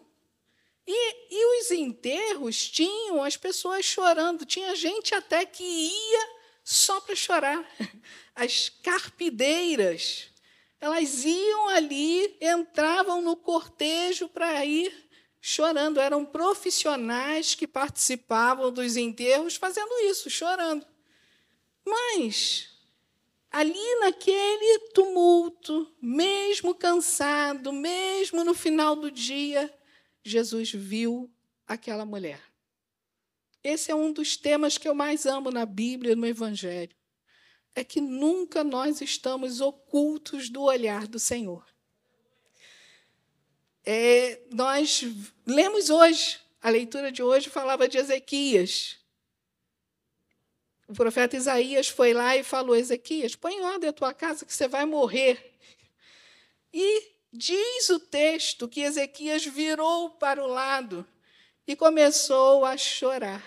E, 0.87 1.27
e 1.31 1.61
os 1.61 1.71
enterros 1.71 2.69
tinham 2.69 3.23
as 3.23 3.35
pessoas 3.35 3.87
chorando, 3.87 4.45
tinha 4.45 4.77
gente 4.77 5.15
até 5.15 5.47
que 5.47 5.65
ia 5.65 6.29
só 6.63 7.01
para 7.01 7.17
chorar. 7.17 7.65
As 8.35 8.69
carpideiras, 8.69 10.31
elas 10.79 11.25
iam 11.25 11.69
ali, 11.69 12.37
entravam 12.43 13.23
no 13.23 13.37
cortejo 13.37 14.29
para 14.29 14.65
ir 14.67 15.10
chorando. 15.41 16.01
Eram 16.01 16.25
profissionais 16.25 17.55
que 17.55 17.67
participavam 17.67 18.71
dos 18.71 18.97
enterros 18.97 19.57
fazendo 19.57 19.93
isso, 20.11 20.29
chorando. 20.29 20.87
Mas, 21.85 22.69
ali 23.51 24.01
naquele 24.01 24.79
tumulto, 24.93 25.93
mesmo 26.01 26.75
cansado, 26.75 27.73
mesmo 27.73 28.45
no 28.45 28.55
final 28.55 28.95
do 28.95 29.11
dia, 29.11 29.73
Jesus 30.23 30.73
viu 30.73 31.31
aquela 31.67 32.05
mulher. 32.05 32.41
Esse 33.63 33.91
é 33.91 33.95
um 33.95 34.13
dos 34.13 34.37
temas 34.37 34.79
que 34.79 34.89
eu 34.89 34.95
mais 34.95 35.27
amo 35.27 35.51
na 35.51 35.67
Bíblia, 35.67 36.17
no 36.17 36.27
Evangelho. 36.27 36.97
É 37.75 37.85
que 37.85 38.01
nunca 38.01 38.65
nós 38.65 39.01
estamos 39.01 39.61
ocultos 39.61 40.49
do 40.49 40.63
olhar 40.63 41.07
do 41.07 41.19
Senhor. 41.19 41.65
É, 43.85 44.41
nós 44.51 45.05
lemos 45.47 45.89
hoje, 45.89 46.39
a 46.61 46.69
leitura 46.69 47.11
de 47.11 47.23
hoje 47.23 47.49
falava 47.49 47.89
de 47.89 47.99
Ezequias. 47.99 48.99
O 50.87 50.93
profeta 50.93 51.37
Isaías 51.37 51.89
foi 51.89 52.13
lá 52.13 52.37
e 52.37 52.43
falou: 52.43 52.77
Ezequias, 52.77 53.35
põe 53.35 53.55
em 53.55 53.63
ordem 53.63 53.89
a 53.89 53.93
tua 53.93 54.13
casa 54.13 54.45
que 54.45 54.53
você 54.53 54.69
vai 54.69 54.85
morrer. 54.85 55.55
E 56.73 57.15
diz 57.33 57.89
o 57.89 57.99
texto 57.99 58.69
que 58.69 58.83
Ezequias 58.83 59.45
virou 59.45 60.11
para 60.11 60.43
o 60.43 60.49
lado 60.49 61.07
e 61.67 61.75
começou 61.75 62.65
a 62.65 62.77
chorar. 62.77 63.43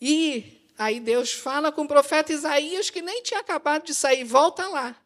E 0.00 0.68
aí 0.78 1.00
Deus 1.00 1.32
fala 1.32 1.72
com 1.72 1.82
o 1.82 1.88
profeta 1.88 2.32
Isaías, 2.32 2.90
que 2.90 3.02
nem 3.02 3.22
tinha 3.22 3.40
acabado 3.40 3.84
de 3.84 3.94
sair, 3.94 4.24
volta 4.24 4.68
lá, 4.68 4.96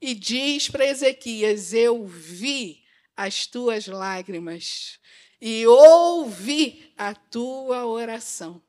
e 0.00 0.14
diz 0.14 0.68
para 0.68 0.86
Ezequias: 0.86 1.72
Eu 1.72 2.04
vi 2.04 2.83
as 3.16 3.46
tuas 3.46 3.86
lágrimas 3.86 4.98
e 5.40 5.66
ouvi 5.66 6.92
a 6.96 7.14
tua 7.14 7.86
oração. 7.86 8.62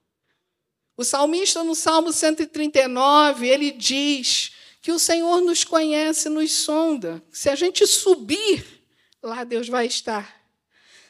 O 0.98 1.04
salmista, 1.04 1.64
no 1.64 1.76
Salmo 1.76 2.12
139, 2.12 3.48
ele 3.48 3.72
diz 3.72 4.52
que 4.82 4.92
o 4.92 5.00
Senhor 5.00 5.42
nos 5.42 5.64
conhece, 5.64 6.30
nos 6.30 6.52
sonda. 6.52 7.24
Se 7.32 7.50
a 7.50 7.56
gente 7.56 7.88
subir, 7.88 8.84
lá 9.22 9.44
Deus 9.44 9.68
vai 9.68 9.88
estar. 9.88 10.42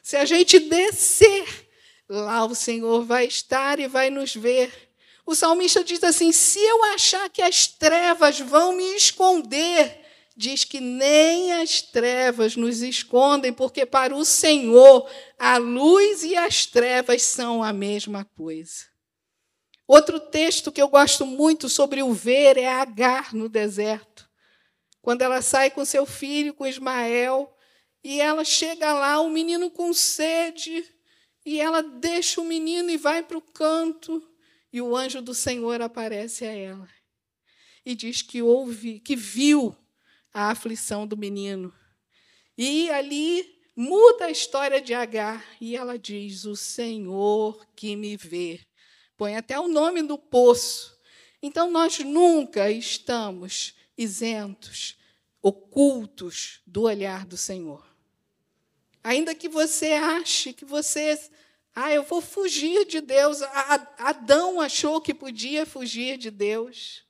Se 0.01 0.15
a 0.15 0.25
gente 0.25 0.59
descer, 0.59 1.67
lá 2.07 2.45
o 2.45 2.55
Senhor 2.55 3.03
vai 3.03 3.25
estar 3.25 3.79
e 3.79 3.87
vai 3.87 4.09
nos 4.09 4.35
ver. 4.35 4.71
O 5.25 5.33
salmista 5.33 5.83
diz 5.83 6.03
assim: 6.03 6.31
se 6.31 6.59
eu 6.59 6.83
achar 6.93 7.29
que 7.29 7.41
as 7.41 7.67
trevas 7.67 8.39
vão 8.39 8.73
me 8.73 8.95
esconder, 8.95 10.04
diz 10.35 10.63
que 10.63 10.79
nem 10.79 11.53
as 11.53 11.81
trevas 11.81 12.55
nos 12.55 12.81
escondem, 12.81 13.53
porque 13.53 13.85
para 13.85 14.15
o 14.15 14.25
Senhor 14.25 15.09
a 15.39 15.57
luz 15.57 16.23
e 16.23 16.35
as 16.35 16.65
trevas 16.65 17.21
são 17.21 17.63
a 17.63 17.71
mesma 17.71 18.25
coisa. 18.25 18.85
Outro 19.87 20.19
texto 20.19 20.71
que 20.71 20.81
eu 20.81 20.87
gosto 20.89 21.25
muito 21.25 21.69
sobre 21.69 22.01
o 22.01 22.13
ver 22.13 22.57
é 22.57 22.67
Agar 22.67 23.33
no 23.33 23.47
deserto. 23.47 24.27
Quando 25.01 25.21
ela 25.21 25.41
sai 25.41 25.69
com 25.69 25.85
seu 25.85 26.05
filho, 26.05 26.53
com 26.53 26.65
Ismael, 26.65 27.55
e 28.03 28.19
ela 28.19 28.43
chega 28.43 28.93
lá, 28.93 29.19
o 29.19 29.29
menino 29.29 29.69
com 29.69 29.93
sede, 29.93 30.83
e 31.45 31.61
ela 31.61 31.81
deixa 31.81 32.41
o 32.41 32.45
menino 32.45 32.89
e 32.89 32.97
vai 32.97 33.21
para 33.21 33.37
o 33.37 33.41
canto, 33.41 34.21
e 34.73 34.81
o 34.81 34.95
anjo 34.95 35.21
do 35.21 35.33
Senhor 35.33 35.81
aparece 35.81 36.45
a 36.45 36.51
ela 36.51 36.89
e 37.85 37.93
diz 37.93 38.21
que 38.21 38.41
ouve, 38.41 38.99
que 38.99 39.15
viu 39.15 39.75
a 40.35 40.51
aflição 40.51 41.07
do 41.07 41.15
menino. 41.15 41.73
E 42.57 42.89
ali 42.89 43.57
muda 43.73 44.25
a 44.25 44.31
história 44.31 44.81
de 44.81 44.93
Agar 44.93 45.41
e 45.61 45.77
ela 45.77 45.97
diz: 45.97 46.43
O 46.43 46.57
Senhor 46.57 47.65
que 47.73 47.95
me 47.95 48.17
vê. 48.17 48.59
Põe 49.15 49.37
até 49.37 49.57
o 49.57 49.69
nome 49.69 50.03
do 50.03 50.17
poço. 50.17 50.99
Então 51.41 51.71
nós 51.71 51.99
nunca 51.99 52.69
estamos 52.69 53.75
isentos, 53.97 54.97
ocultos 55.41 56.59
do 56.67 56.81
olhar 56.81 57.25
do 57.25 57.37
Senhor. 57.37 57.87
Ainda 59.01 59.33
que 59.33 59.47
você 59.47 59.93
ache 59.93 60.51
que 60.51 60.65
você, 60.65 61.17
ah, 61.73 61.93
eu 61.93 62.03
vou 62.03 62.19
fugir 62.19 62.85
de 62.85 62.99
Deus. 62.99 63.41
Adão 63.99 64.59
achou 64.59 64.99
que 64.99 65.13
podia 65.13 65.65
fugir 65.65 66.17
de 66.17 66.29
Deus. 66.29 67.04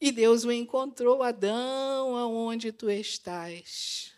E 0.00 0.12
Deus 0.12 0.44
o 0.44 0.52
encontrou, 0.52 1.22
Adão, 1.22 2.16
aonde 2.16 2.70
tu 2.70 2.88
estás? 2.88 4.12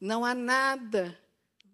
Não 0.00 0.24
há 0.24 0.34
nada, 0.34 1.16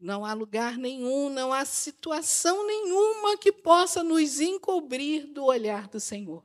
não 0.00 0.24
há 0.24 0.34
lugar 0.34 0.76
nenhum, 0.76 1.30
não 1.30 1.52
há 1.52 1.64
situação 1.64 2.66
nenhuma 2.66 3.38
que 3.38 3.50
possa 3.50 4.04
nos 4.04 4.40
encobrir 4.40 5.26
do 5.26 5.44
olhar 5.44 5.88
do 5.88 5.98
Senhor. 5.98 6.44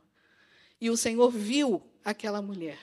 E 0.79 0.89
o 0.89 0.95
Senhor 0.95 1.29
viu 1.29 1.81
aquela 2.03 2.41
mulher. 2.41 2.79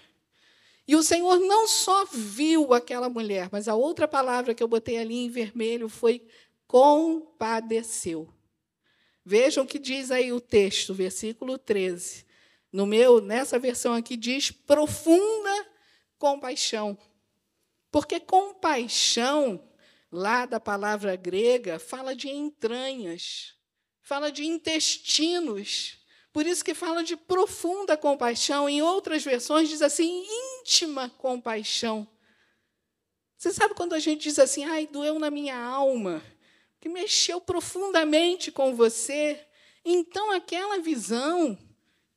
E 0.87 0.97
o 0.97 1.03
Senhor 1.03 1.39
não 1.39 1.67
só 1.67 2.05
viu 2.05 2.75
aquela 2.75 3.09
mulher, 3.09 3.49
mas 3.51 3.69
a 3.69 3.75
outra 3.75 4.07
palavra 4.07 4.55
que 4.55 4.63
eu 4.63 4.69
botei 4.69 4.99
ali 4.99 5.17
em 5.17 5.31
vermelho 5.31 5.89
foi 5.89 6.27
compadeceu. 6.67 8.29
Vejam 9.25 9.65
o 9.65 9.67
que 9.67 9.79
diz 9.79 10.11
aí 10.11 10.33
o 10.33 10.41
texto, 10.41 10.93
versículo 10.93 11.57
13. 11.57 12.27
No 12.73 12.87
meu, 12.87 13.21
nessa 13.21 13.59
versão 13.59 13.93
aqui 13.93 14.17
diz 14.17 14.51
profunda 14.51 15.67
compaixão. 16.19 16.97
Porque 17.91 18.19
compaixão, 18.19 19.63
lá 20.11 20.47
da 20.47 20.59
palavra 20.59 21.15
grega, 21.15 21.79
fala 21.79 22.17
de 22.17 22.31
entranhas, 22.31 23.55
fala 24.01 24.33
de 24.33 24.47
intestinos. 24.47 25.99
Por 26.33 26.47
isso 26.47 26.65
que 26.65 26.73
fala 26.73 27.05
de 27.05 27.15
profunda 27.15 27.95
compaixão. 27.95 28.67
Em 28.67 28.81
outras 28.81 29.23
versões 29.23 29.69
diz 29.69 29.83
assim, 29.83 30.25
íntima 30.61 31.11
compaixão. 31.11 32.09
Você 33.37 33.53
sabe 33.53 33.75
quando 33.75 33.93
a 33.93 33.99
gente 33.99 34.23
diz 34.23 34.39
assim, 34.39 34.65
ai, 34.65 34.87
doeu 34.87 35.19
na 35.19 35.31
minha 35.31 35.59
alma, 35.59 36.23
que 36.81 36.89
mexeu 36.89 37.41
profundamente 37.41 38.51
com 38.51 38.75
você? 38.75 39.47
Então 39.85 40.31
aquela 40.31 40.79
visão 40.79 41.59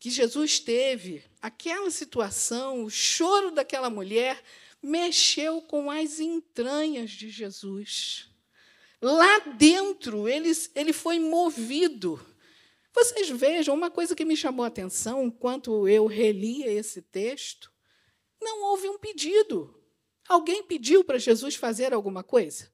que 0.06 0.12
Jesus 0.12 0.60
teve, 0.60 1.24
aquela 1.42 1.90
situação, 1.90 2.84
o 2.84 2.92
choro 2.92 3.50
daquela 3.50 3.90
mulher, 3.90 4.40
mexeu 4.80 5.64
com 5.64 5.90
as 5.90 6.20
entranhas 6.20 7.10
de 7.10 7.32
Jesus. 7.32 8.30
Lá 9.02 9.40
dentro, 9.40 10.30
ele, 10.30 10.52
ele 10.76 10.94
foi 10.94 11.18
movido. 11.18 12.24
Vocês 12.94 13.32
vejam, 13.32 13.74
uma 13.74 13.90
coisa 13.90 14.16
que 14.16 14.24
me 14.24 14.38
chamou 14.38 14.64
a 14.64 14.68
atenção 14.68 15.24
enquanto 15.24 15.88
eu 15.88 16.06
relia 16.06 16.72
esse 16.72 17.02
texto: 17.02 17.74
não 18.40 18.62
houve 18.66 18.88
um 18.88 19.00
pedido. 19.00 19.74
Alguém 20.30 20.62
pediu 20.62 21.04
para 21.04 21.18
Jesus 21.18 21.56
fazer 21.56 21.96
alguma 21.96 22.24
coisa? 22.24 22.72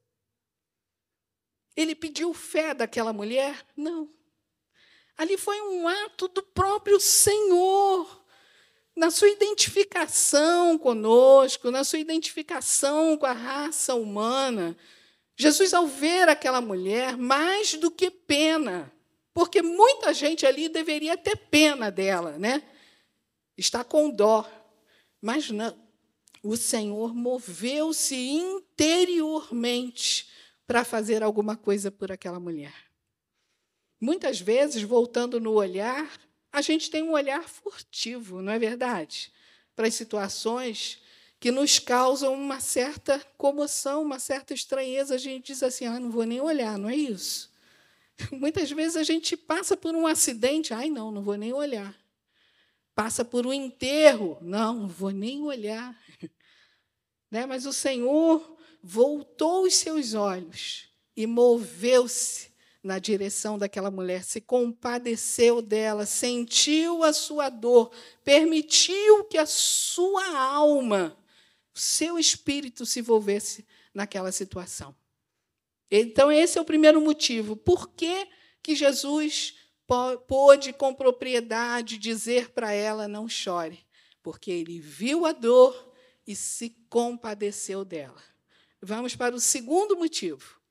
Ele 1.74 1.94
pediu 1.94 2.34
fé 2.34 2.74
daquela 2.74 3.10
mulher? 3.10 3.66
Não. 3.74 4.10
Ali 5.16 5.36
foi 5.36 5.60
um 5.60 5.86
ato 5.86 6.28
do 6.28 6.42
próprio 6.42 6.98
Senhor, 6.98 8.22
na 8.94 9.10
sua 9.10 9.28
identificação 9.28 10.78
conosco, 10.78 11.70
na 11.70 11.84
sua 11.84 11.98
identificação 11.98 13.16
com 13.16 13.26
a 13.26 13.32
raça 13.32 13.94
humana. 13.94 14.76
Jesus, 15.36 15.72
ao 15.72 15.86
ver 15.86 16.28
aquela 16.28 16.60
mulher, 16.60 17.16
mais 17.16 17.74
do 17.74 17.90
que 17.90 18.10
pena, 18.10 18.92
porque 19.32 19.62
muita 19.62 20.12
gente 20.12 20.46
ali 20.46 20.68
deveria 20.68 21.16
ter 21.16 21.36
pena 21.36 21.90
dela, 21.90 22.38
né? 22.38 22.62
Está 23.56 23.82
com 23.82 24.10
dó. 24.10 24.46
Mas 25.20 25.50
não. 25.50 25.80
O 26.42 26.56
Senhor 26.56 27.14
moveu-se 27.14 28.16
interiormente 28.16 30.28
para 30.66 30.84
fazer 30.84 31.22
alguma 31.22 31.56
coisa 31.56 31.90
por 31.90 32.10
aquela 32.10 32.40
mulher. 32.40 32.91
Muitas 34.02 34.40
vezes, 34.40 34.82
voltando 34.82 35.38
no 35.38 35.52
olhar, 35.52 36.10
a 36.52 36.60
gente 36.60 36.90
tem 36.90 37.04
um 37.04 37.12
olhar 37.12 37.48
furtivo, 37.48 38.42
não 38.42 38.52
é 38.52 38.58
verdade? 38.58 39.32
Para 39.76 39.86
as 39.86 39.94
situações 39.94 41.00
que 41.38 41.52
nos 41.52 41.78
causam 41.78 42.34
uma 42.34 42.58
certa 42.58 43.24
comoção, 43.38 44.02
uma 44.02 44.18
certa 44.18 44.52
estranheza. 44.52 45.14
A 45.14 45.18
gente 45.18 45.52
diz 45.52 45.62
assim: 45.62 45.86
ah, 45.86 46.00
não 46.00 46.10
vou 46.10 46.24
nem 46.24 46.40
olhar, 46.40 46.76
não 46.76 46.90
é 46.90 46.96
isso? 46.96 47.48
Muitas 48.32 48.72
vezes 48.72 48.96
a 48.96 49.04
gente 49.04 49.36
passa 49.36 49.76
por 49.76 49.94
um 49.94 50.04
acidente, 50.04 50.74
ai, 50.74 50.90
não, 50.90 51.12
não 51.12 51.22
vou 51.22 51.36
nem 51.36 51.52
olhar. 51.52 51.96
Passa 52.96 53.24
por 53.24 53.46
um 53.46 53.52
enterro, 53.52 54.36
não, 54.40 54.80
não 54.80 54.88
vou 54.88 55.12
nem 55.12 55.42
olhar. 55.42 55.96
Né? 57.30 57.46
Mas 57.46 57.64
o 57.64 57.72
Senhor 57.72 58.58
voltou 58.82 59.62
os 59.62 59.74
seus 59.76 60.12
olhos 60.12 60.90
e 61.16 61.26
moveu-se 61.26 62.51
na 62.82 62.98
direção 62.98 63.56
daquela 63.56 63.90
mulher, 63.90 64.24
se 64.24 64.40
compadeceu 64.40 65.62
dela, 65.62 66.04
sentiu 66.04 67.04
a 67.04 67.12
sua 67.12 67.48
dor, 67.48 67.92
permitiu 68.24 69.24
que 69.24 69.38
a 69.38 69.46
sua 69.46 70.36
alma, 70.36 71.16
o 71.74 71.78
seu 71.78 72.18
espírito 72.18 72.84
se 72.84 72.98
envolvesse 72.98 73.64
naquela 73.94 74.32
situação. 74.32 74.94
Então, 75.90 76.32
esse 76.32 76.58
é 76.58 76.60
o 76.60 76.64
primeiro 76.64 77.00
motivo. 77.00 77.54
Por 77.54 77.90
que, 77.90 78.26
que 78.62 78.74
Jesus 78.74 79.54
pôde, 80.26 80.72
com 80.72 80.94
propriedade, 80.94 81.98
dizer 81.98 82.50
para 82.50 82.72
ela: 82.72 83.06
não 83.06 83.28
chore? 83.28 83.78
Porque 84.22 84.50
ele 84.50 84.80
viu 84.80 85.26
a 85.26 85.32
dor 85.32 85.92
e 86.26 86.34
se 86.34 86.70
compadeceu 86.88 87.84
dela. 87.84 88.22
Vamos 88.80 89.14
para 89.14 89.34
o 89.34 89.40
segundo 89.40 89.96
motivo. 89.96 90.61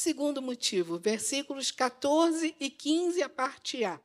Segundo 0.00 0.40
motivo, 0.40 0.96
versículos 0.96 1.72
14 1.72 2.54
e 2.60 2.70
15, 2.70 3.20
a 3.20 3.28
parte 3.28 3.84
A. 3.84 4.00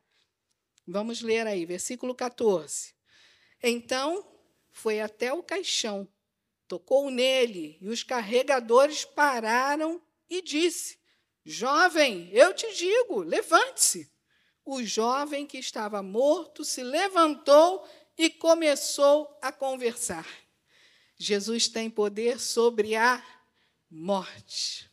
Vamos 0.87 1.21
ler 1.21 1.45
aí, 1.45 1.67
versículo 1.67 2.15
14. 2.15 2.95
Então 3.61 4.27
foi 4.71 5.01
até 5.01 5.31
o 5.31 5.43
caixão, 5.43 6.07
tocou 6.67 7.11
nele, 7.11 7.77
e 7.79 7.89
os 7.89 8.01
carregadores 8.01 9.05
pararam 9.05 10.01
e 10.27 10.41
disse: 10.41 10.97
Jovem, 11.45 12.27
eu 12.31 12.55
te 12.55 12.73
digo, 12.73 13.19
levante-se. 13.19 14.11
O 14.65 14.81
jovem 14.81 15.45
que 15.45 15.59
estava 15.59 16.01
morto 16.01 16.65
se 16.65 16.81
levantou 16.81 17.87
e 18.17 18.31
começou 18.31 19.37
a 19.43 19.51
conversar. 19.51 20.27
Jesus 21.19 21.67
tem 21.67 21.87
poder 21.87 22.39
sobre 22.39 22.95
a 22.95 23.23
morte 23.91 24.91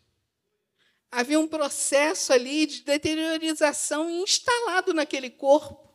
havia 1.11 1.41
um 1.41 1.49
processo 1.49 2.33
ali 2.33 2.67
de 2.67 2.83
deteriorização 2.83 4.09
instalado 4.11 4.95
naquele 4.95 5.31
corpo. 5.31 5.91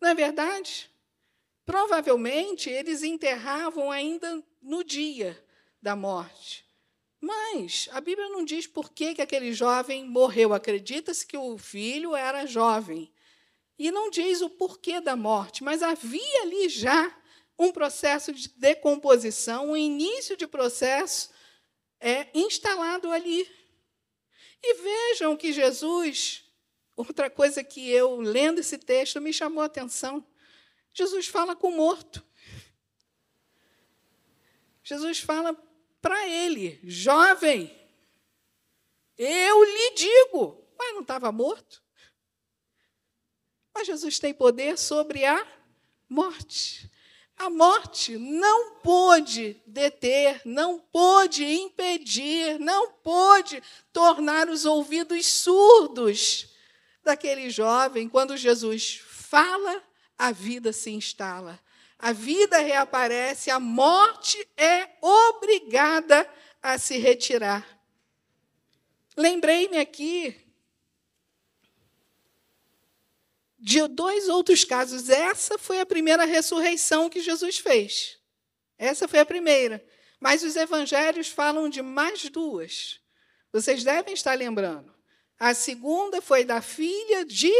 Não 0.00 0.10
é 0.10 0.14
verdade? 0.14 0.90
Provavelmente 1.64 2.68
eles 2.68 3.02
enterravam 3.02 3.90
ainda 3.90 4.42
no 4.60 4.84
dia 4.84 5.42
da 5.80 5.94
morte. 5.94 6.64
Mas 7.20 7.88
a 7.92 8.02
Bíblia 8.02 8.28
não 8.28 8.44
diz 8.44 8.66
por 8.66 8.92
que, 8.92 9.14
que 9.14 9.22
aquele 9.22 9.52
jovem 9.52 10.04
morreu. 10.04 10.52
Acredita-se 10.52 11.26
que 11.26 11.38
o 11.38 11.56
filho 11.56 12.14
era 12.14 12.44
jovem. 12.44 13.10
E 13.78 13.90
não 13.90 14.10
diz 14.10 14.42
o 14.42 14.50
porquê 14.50 15.00
da 15.00 15.16
morte, 15.16 15.64
mas 15.64 15.82
havia 15.82 16.42
ali 16.42 16.68
já 16.68 17.16
um 17.58 17.72
processo 17.72 18.32
de 18.32 18.48
decomposição, 18.50 19.70
um 19.70 19.76
início 19.76 20.36
de 20.36 20.46
processo 20.46 21.30
é, 21.98 22.28
instalado 22.34 23.10
ali. 23.10 23.48
E 24.66 24.74
vejam 24.74 25.36
que 25.36 25.52
Jesus, 25.52 26.42
outra 26.96 27.28
coisa 27.28 27.62
que 27.62 27.90
eu, 27.90 28.16
lendo 28.16 28.60
esse 28.60 28.78
texto, 28.78 29.20
me 29.20 29.30
chamou 29.30 29.62
a 29.62 29.66
atenção. 29.66 30.26
Jesus 30.90 31.26
fala 31.26 31.54
com 31.54 31.68
o 31.68 31.76
morto. 31.76 32.24
Jesus 34.82 35.18
fala 35.20 35.54
para 36.00 36.26
ele: 36.26 36.80
jovem, 36.82 37.78
eu 39.18 39.64
lhe 39.64 39.90
digo, 39.96 40.66
mas 40.78 40.94
não 40.94 41.02
estava 41.02 41.30
morto? 41.30 41.82
Mas 43.74 43.86
Jesus 43.86 44.18
tem 44.18 44.32
poder 44.32 44.78
sobre 44.78 45.26
a 45.26 45.46
morte. 46.08 46.90
A 47.36 47.50
morte 47.50 48.16
não 48.16 48.76
pôde 48.76 49.60
deter, 49.66 50.40
não 50.44 50.78
pôde 50.78 51.44
impedir, 51.44 52.58
não 52.60 52.92
pôde 52.92 53.62
tornar 53.92 54.48
os 54.48 54.64
ouvidos 54.64 55.26
surdos 55.26 56.48
daquele 57.02 57.50
jovem. 57.50 58.08
Quando 58.08 58.36
Jesus 58.36 59.00
fala, 59.04 59.82
a 60.16 60.30
vida 60.30 60.72
se 60.72 60.90
instala, 60.90 61.58
a 61.98 62.12
vida 62.12 62.58
reaparece, 62.58 63.50
a 63.50 63.58
morte 63.58 64.48
é 64.56 64.90
obrigada 65.00 66.28
a 66.62 66.78
se 66.78 66.98
retirar. 66.98 67.66
Lembrei-me 69.16 69.78
aqui 69.78 70.43
de 73.64 73.88
dois 73.88 74.28
outros 74.28 74.62
casos. 74.62 75.08
Essa 75.08 75.56
foi 75.56 75.80
a 75.80 75.86
primeira 75.86 76.26
ressurreição 76.26 77.08
que 77.08 77.22
Jesus 77.22 77.56
fez. 77.56 78.18
Essa 78.76 79.08
foi 79.08 79.20
a 79.20 79.24
primeira. 79.24 79.82
Mas 80.20 80.42
os 80.42 80.54
evangelhos 80.54 81.28
falam 81.28 81.70
de 81.70 81.80
mais 81.80 82.28
duas. 82.28 83.00
Vocês 83.50 83.82
devem 83.82 84.12
estar 84.12 84.34
lembrando. 84.34 84.94
A 85.38 85.54
segunda 85.54 86.20
foi 86.20 86.44
da 86.44 86.60
filha 86.60 87.24
de 87.24 87.50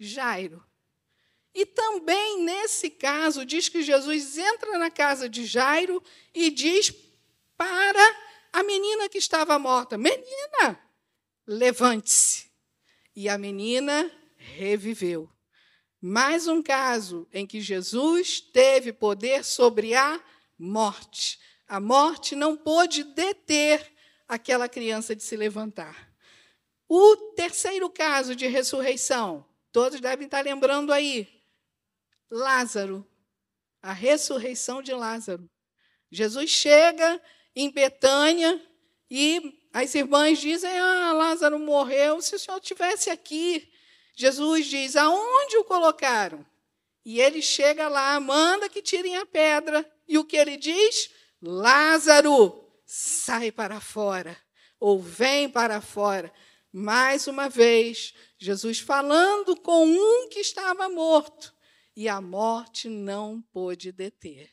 Jairo. 0.00 0.64
E 1.54 1.66
também, 1.66 2.42
nesse 2.42 2.88
caso, 2.88 3.44
diz 3.44 3.68
que 3.68 3.82
Jesus 3.82 4.38
entra 4.38 4.78
na 4.78 4.90
casa 4.90 5.28
de 5.28 5.44
Jairo 5.44 6.02
e 6.34 6.48
diz 6.48 6.90
para 7.54 8.16
a 8.50 8.62
menina 8.62 9.10
que 9.10 9.18
estava 9.18 9.58
morta: 9.58 9.98
Menina, 9.98 10.80
levante-se. 11.46 12.50
E 13.14 13.28
a 13.28 13.36
menina 13.36 14.10
reviveu. 14.56 15.30
Mais 16.00 16.48
um 16.48 16.62
caso 16.62 17.28
em 17.32 17.46
que 17.46 17.60
Jesus 17.60 18.40
teve 18.40 18.92
poder 18.92 19.44
sobre 19.44 19.94
a 19.94 20.22
morte. 20.58 21.38
A 21.68 21.78
morte 21.78 22.34
não 22.34 22.56
pôde 22.56 23.04
deter 23.04 23.92
aquela 24.26 24.68
criança 24.68 25.14
de 25.14 25.22
se 25.22 25.36
levantar. 25.36 26.12
O 26.88 27.16
terceiro 27.34 27.88
caso 27.88 28.34
de 28.34 28.46
ressurreição, 28.46 29.46
todos 29.70 30.00
devem 30.00 30.26
estar 30.26 30.44
lembrando 30.44 30.92
aí. 30.92 31.28
Lázaro, 32.30 33.06
a 33.80 33.92
ressurreição 33.92 34.82
de 34.82 34.92
Lázaro. 34.92 35.48
Jesus 36.10 36.50
chega 36.50 37.22
em 37.54 37.70
Betânia 37.70 38.60
e 39.10 39.58
as 39.72 39.94
irmãs 39.94 40.38
dizem: 40.38 40.70
Ah, 40.78 41.12
Lázaro 41.12 41.58
morreu. 41.58 42.20
Se 42.20 42.34
o 42.34 42.38
senhor 42.38 42.58
estivesse 42.58 43.08
aqui, 43.08 43.71
Jesus 44.14 44.66
diz: 44.66 44.96
aonde 44.96 45.56
o 45.56 45.64
colocaram? 45.64 46.44
E 47.04 47.20
ele 47.20 47.42
chega 47.42 47.88
lá, 47.88 48.18
manda 48.20 48.68
que 48.68 48.80
tirem 48.80 49.16
a 49.16 49.26
pedra. 49.26 49.90
E 50.06 50.18
o 50.18 50.24
que 50.24 50.36
ele 50.36 50.56
diz? 50.56 51.10
Lázaro, 51.40 52.64
sai 52.84 53.50
para 53.50 53.80
fora, 53.80 54.36
ou 54.78 55.00
vem 55.00 55.48
para 55.48 55.80
fora. 55.80 56.32
Mais 56.72 57.26
uma 57.26 57.48
vez, 57.48 58.14
Jesus 58.38 58.78
falando 58.78 59.56
com 59.56 59.84
um 59.86 60.28
que 60.28 60.40
estava 60.40 60.88
morto, 60.88 61.52
e 61.94 62.08
a 62.08 62.20
morte 62.20 62.88
não 62.88 63.42
pôde 63.52 63.92
deter. 63.92 64.50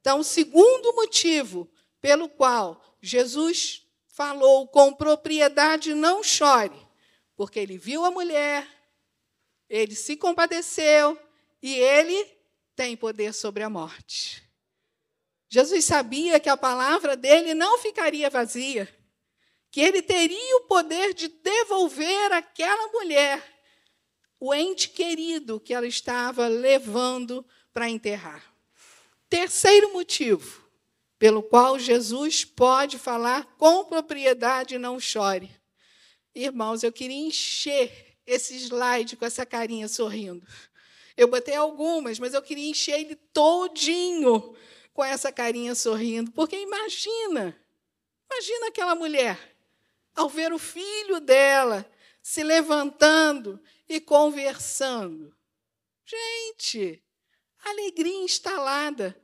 Então, 0.00 0.20
o 0.20 0.24
segundo 0.24 0.94
motivo 0.94 1.68
pelo 2.00 2.28
qual 2.28 2.80
Jesus 3.00 3.82
falou 4.06 4.68
com 4.68 4.92
propriedade: 4.92 5.94
não 5.94 6.22
chore, 6.22 6.80
porque 7.34 7.58
ele 7.58 7.76
viu 7.76 8.04
a 8.04 8.10
mulher, 8.10 8.66
ele 9.68 9.94
se 9.94 10.16
compadeceu 10.16 11.18
e 11.62 11.74
ele 11.74 12.26
tem 12.74 12.96
poder 12.96 13.32
sobre 13.32 13.62
a 13.62 13.70
morte. 13.70 14.42
Jesus 15.48 15.84
sabia 15.84 16.40
que 16.40 16.48
a 16.48 16.56
palavra 16.56 17.16
dele 17.16 17.54
não 17.54 17.78
ficaria 17.78 18.28
vazia, 18.28 18.88
que 19.70 19.80
ele 19.80 20.02
teria 20.02 20.56
o 20.56 20.62
poder 20.62 21.14
de 21.14 21.28
devolver 21.28 22.32
àquela 22.32 22.88
mulher 22.88 23.56
o 24.38 24.54
ente 24.54 24.90
querido 24.90 25.58
que 25.58 25.72
ela 25.72 25.86
estava 25.86 26.46
levando 26.46 27.44
para 27.72 27.88
enterrar. 27.88 28.44
Terceiro 29.28 29.92
motivo 29.92 30.64
pelo 31.18 31.42
qual 31.42 31.78
Jesus 31.78 32.44
pode 32.44 32.98
falar 32.98 33.46
com 33.56 33.84
propriedade, 33.86 34.76
não 34.76 35.00
chore. 35.00 35.50
Irmãos, 36.34 36.82
eu 36.82 36.92
queria 36.92 37.16
encher 37.16 38.05
esse 38.26 38.56
slide 38.56 39.16
com 39.16 39.24
essa 39.24 39.46
carinha 39.46 39.88
sorrindo. 39.88 40.46
Eu 41.16 41.28
botei 41.28 41.54
algumas, 41.54 42.18
mas 42.18 42.34
eu 42.34 42.42
queria 42.42 42.68
encher 42.68 43.00
ele 43.00 43.14
todinho 43.32 44.54
com 44.92 45.04
essa 45.04 45.30
carinha 45.30 45.74
sorrindo, 45.74 46.32
porque 46.32 46.56
imagina, 46.56 47.56
imagina 48.30 48.68
aquela 48.68 48.94
mulher 48.94 49.56
ao 50.14 50.28
ver 50.28 50.52
o 50.52 50.58
filho 50.58 51.20
dela 51.20 51.88
se 52.22 52.42
levantando 52.42 53.60
e 53.88 54.00
conversando. 54.00 55.34
Gente, 56.04 57.02
alegria 57.64 58.24
instalada. 58.24 59.16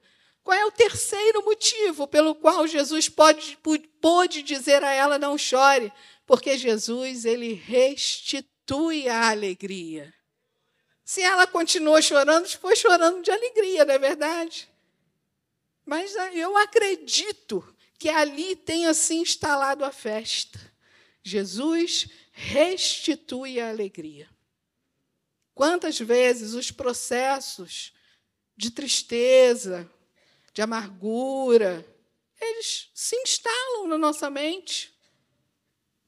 Qual 0.44 0.56
é 0.56 0.64
o 0.66 0.72
terceiro 0.72 1.44
motivo 1.44 2.06
pelo 2.06 2.34
qual 2.34 2.66
Jesus 2.66 3.08
pode, 3.08 3.58
pôde 4.00 4.42
dizer 4.42 4.82
a 4.82 4.92
ela 4.92 5.18
não 5.18 5.38
chore? 5.38 5.92
Porque 6.26 6.58
Jesus 6.58 7.24
ele 7.24 7.54
restitui 7.54 8.51
restitui 8.72 9.08
a 9.08 9.30
alegria. 9.30 10.14
Se 11.04 11.20
ela 11.20 11.46
continuou 11.46 12.00
chorando, 12.00 12.48
foi 12.58 12.74
chorando 12.74 13.22
de 13.22 13.30
alegria, 13.30 13.84
não 13.84 13.94
é 13.94 13.98
verdade? 13.98 14.68
Mas 15.84 16.16
ah, 16.16 16.32
eu 16.32 16.56
acredito 16.56 17.62
que 17.98 18.08
ali 18.08 18.56
tenha 18.56 18.94
se 18.94 19.14
instalado 19.14 19.84
a 19.84 19.92
festa. 19.92 20.58
Jesus 21.22 22.08
restitui 22.32 23.60
a 23.60 23.68
alegria. 23.68 24.28
Quantas 25.54 25.98
vezes 25.98 26.54
os 26.54 26.70
processos 26.70 27.92
de 28.56 28.70
tristeza, 28.70 29.90
de 30.54 30.62
amargura, 30.62 31.84
eles 32.40 32.90
se 32.94 33.16
instalam 33.16 33.86
na 33.86 33.98
nossa 33.98 34.30
mente 34.30 34.91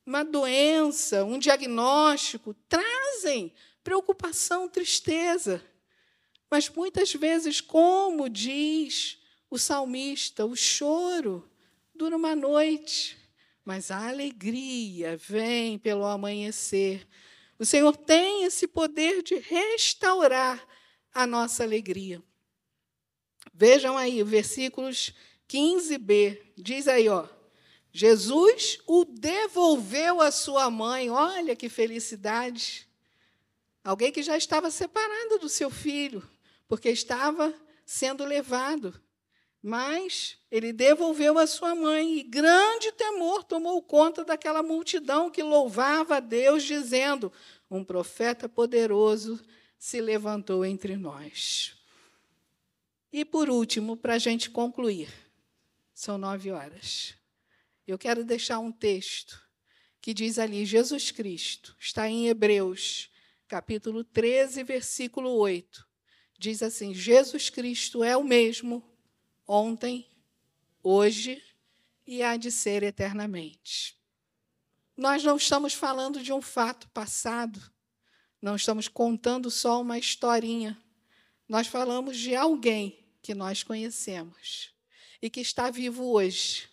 uma 0.07 0.25
doença, 0.25 1.25
um 1.25 1.39
diagnóstico, 1.39 2.55
trazem 2.69 3.53
preocupação, 3.83 4.69
tristeza. 4.69 5.65
Mas 6.51 6.69
muitas 6.69 7.13
vezes, 7.13 7.61
como 7.61 8.29
diz 8.29 9.19
o 9.51 9.59
salmista, 9.59 10.45
o 10.45 10.55
choro 10.55 11.49
dura 11.95 12.17
uma 12.17 12.35
noite, 12.35 13.17
mas 13.65 13.91
a 13.91 14.09
alegria 14.09 15.17
vem 15.17 15.79
pelo 15.79 16.05
amanhecer. 16.05 17.07
O 17.59 17.65
Senhor 17.65 17.97
tem 17.97 18.45
esse 18.45 18.67
poder 18.67 19.23
de 19.23 19.37
restaurar 19.37 20.67
a 21.13 21.27
nossa 21.27 21.63
alegria. 21.63 22.23
Vejam 23.53 23.97
aí, 23.97 24.23
versículos 24.23 25.15
15b, 25.49 26.41
diz 26.57 26.89
aí, 26.89 27.09
ó. 27.09 27.27
Jesus 27.97 28.81
o 28.89 29.05
devolveu 29.05 30.21
à 30.21 30.33
sua 30.33 30.69
mãe. 30.69 31.11
Olha 31.11 31.55
que 31.55 31.69
felicidade. 31.69 32.89
Alguém 33.85 34.11
que 34.11 34.21
já 34.21 34.37
estava 34.37 34.69
separado 34.69 35.39
do 35.39 35.49
seu 35.49 35.71
filho, 35.71 36.21
porque 36.67 36.89
estava 36.89 37.55
sendo 37.87 38.25
levado. 38.25 39.01
Mas 39.63 40.37
ele 40.51 40.73
devolveu 40.73 41.39
à 41.39 41.47
sua 41.47 41.73
mãe, 41.77 42.19
e 42.19 42.25
grande 42.25 42.91
temor 42.91 43.45
tomou 43.45 43.81
conta 43.81 44.25
daquela 44.25 44.63
multidão 44.63 45.31
que 45.31 45.43
louvava 45.43 46.17
a 46.17 46.21
Deus, 46.21 46.65
dizendo: 46.65 47.33
Um 47.71 47.85
profeta 47.85 48.49
poderoso 48.49 49.41
se 49.79 50.01
levantou 50.01 50.65
entre 50.65 50.97
nós. 50.97 51.77
E 53.13 53.25
por 53.25 53.49
último, 53.49 53.97
para 53.97 54.15
a 54.15 54.19
gente 54.19 54.51
concluir, 54.51 55.09
são 55.95 56.19
nove 56.19 56.51
horas. 56.51 57.15
Eu 57.87 57.99
quero 57.99 58.25
deixar 58.25 58.59
um 58.59 58.73
texto 58.73 59.43
que 60.01 60.15
diz 60.15 60.39
ali: 60.39 60.65
Jesus 60.65 61.11
Cristo, 61.11 61.77
está 61.79 62.09
em 62.09 62.29
Hebreus, 62.29 63.11
capítulo 63.47 64.03
13, 64.05 64.63
versículo 64.65 65.31
8. 65.31 65.87
Diz 66.39 66.63
assim: 66.63 66.95
Jesus 66.95 67.51
Cristo 67.51 68.03
é 68.03 68.17
o 68.17 68.25
mesmo 68.25 68.83
ontem, 69.47 70.09
hoje 70.83 71.43
e 72.07 72.23
há 72.23 72.37
de 72.37 72.51
ser 72.51 72.83
eternamente. 72.83 73.99
Nós 74.97 75.25
não 75.25 75.37
estamos 75.37 75.75
falando 75.75 76.23
de 76.23 76.33
um 76.33 76.41
fato 76.41 76.89
passado, 76.91 77.61
não 78.41 78.57
estamos 78.57 78.89
contando 78.89 79.51
só 79.51 79.81
uma 79.81 79.99
historinha. 79.99 80.81
Nós 81.49 81.67
falamos 81.67 82.17
de 82.17 82.35
alguém 82.35 83.05
que 83.21 83.35
nós 83.35 83.63
conhecemos 83.63 84.73
e 85.21 85.29
que 85.29 85.41
está 85.41 85.71
vivo 85.71 86.05
hoje. 86.13 86.69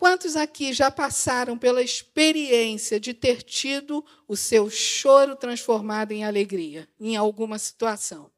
Quantos 0.00 0.34
aqui 0.34 0.72
já 0.72 0.90
passaram 0.90 1.58
pela 1.58 1.82
experiência 1.82 2.98
de 2.98 3.12
ter 3.12 3.42
tido 3.42 4.02
o 4.26 4.34
seu 4.34 4.70
choro 4.70 5.36
transformado 5.36 6.12
em 6.12 6.24
alegria 6.24 6.88
em 6.98 7.18
alguma 7.18 7.58
situação? 7.58 8.30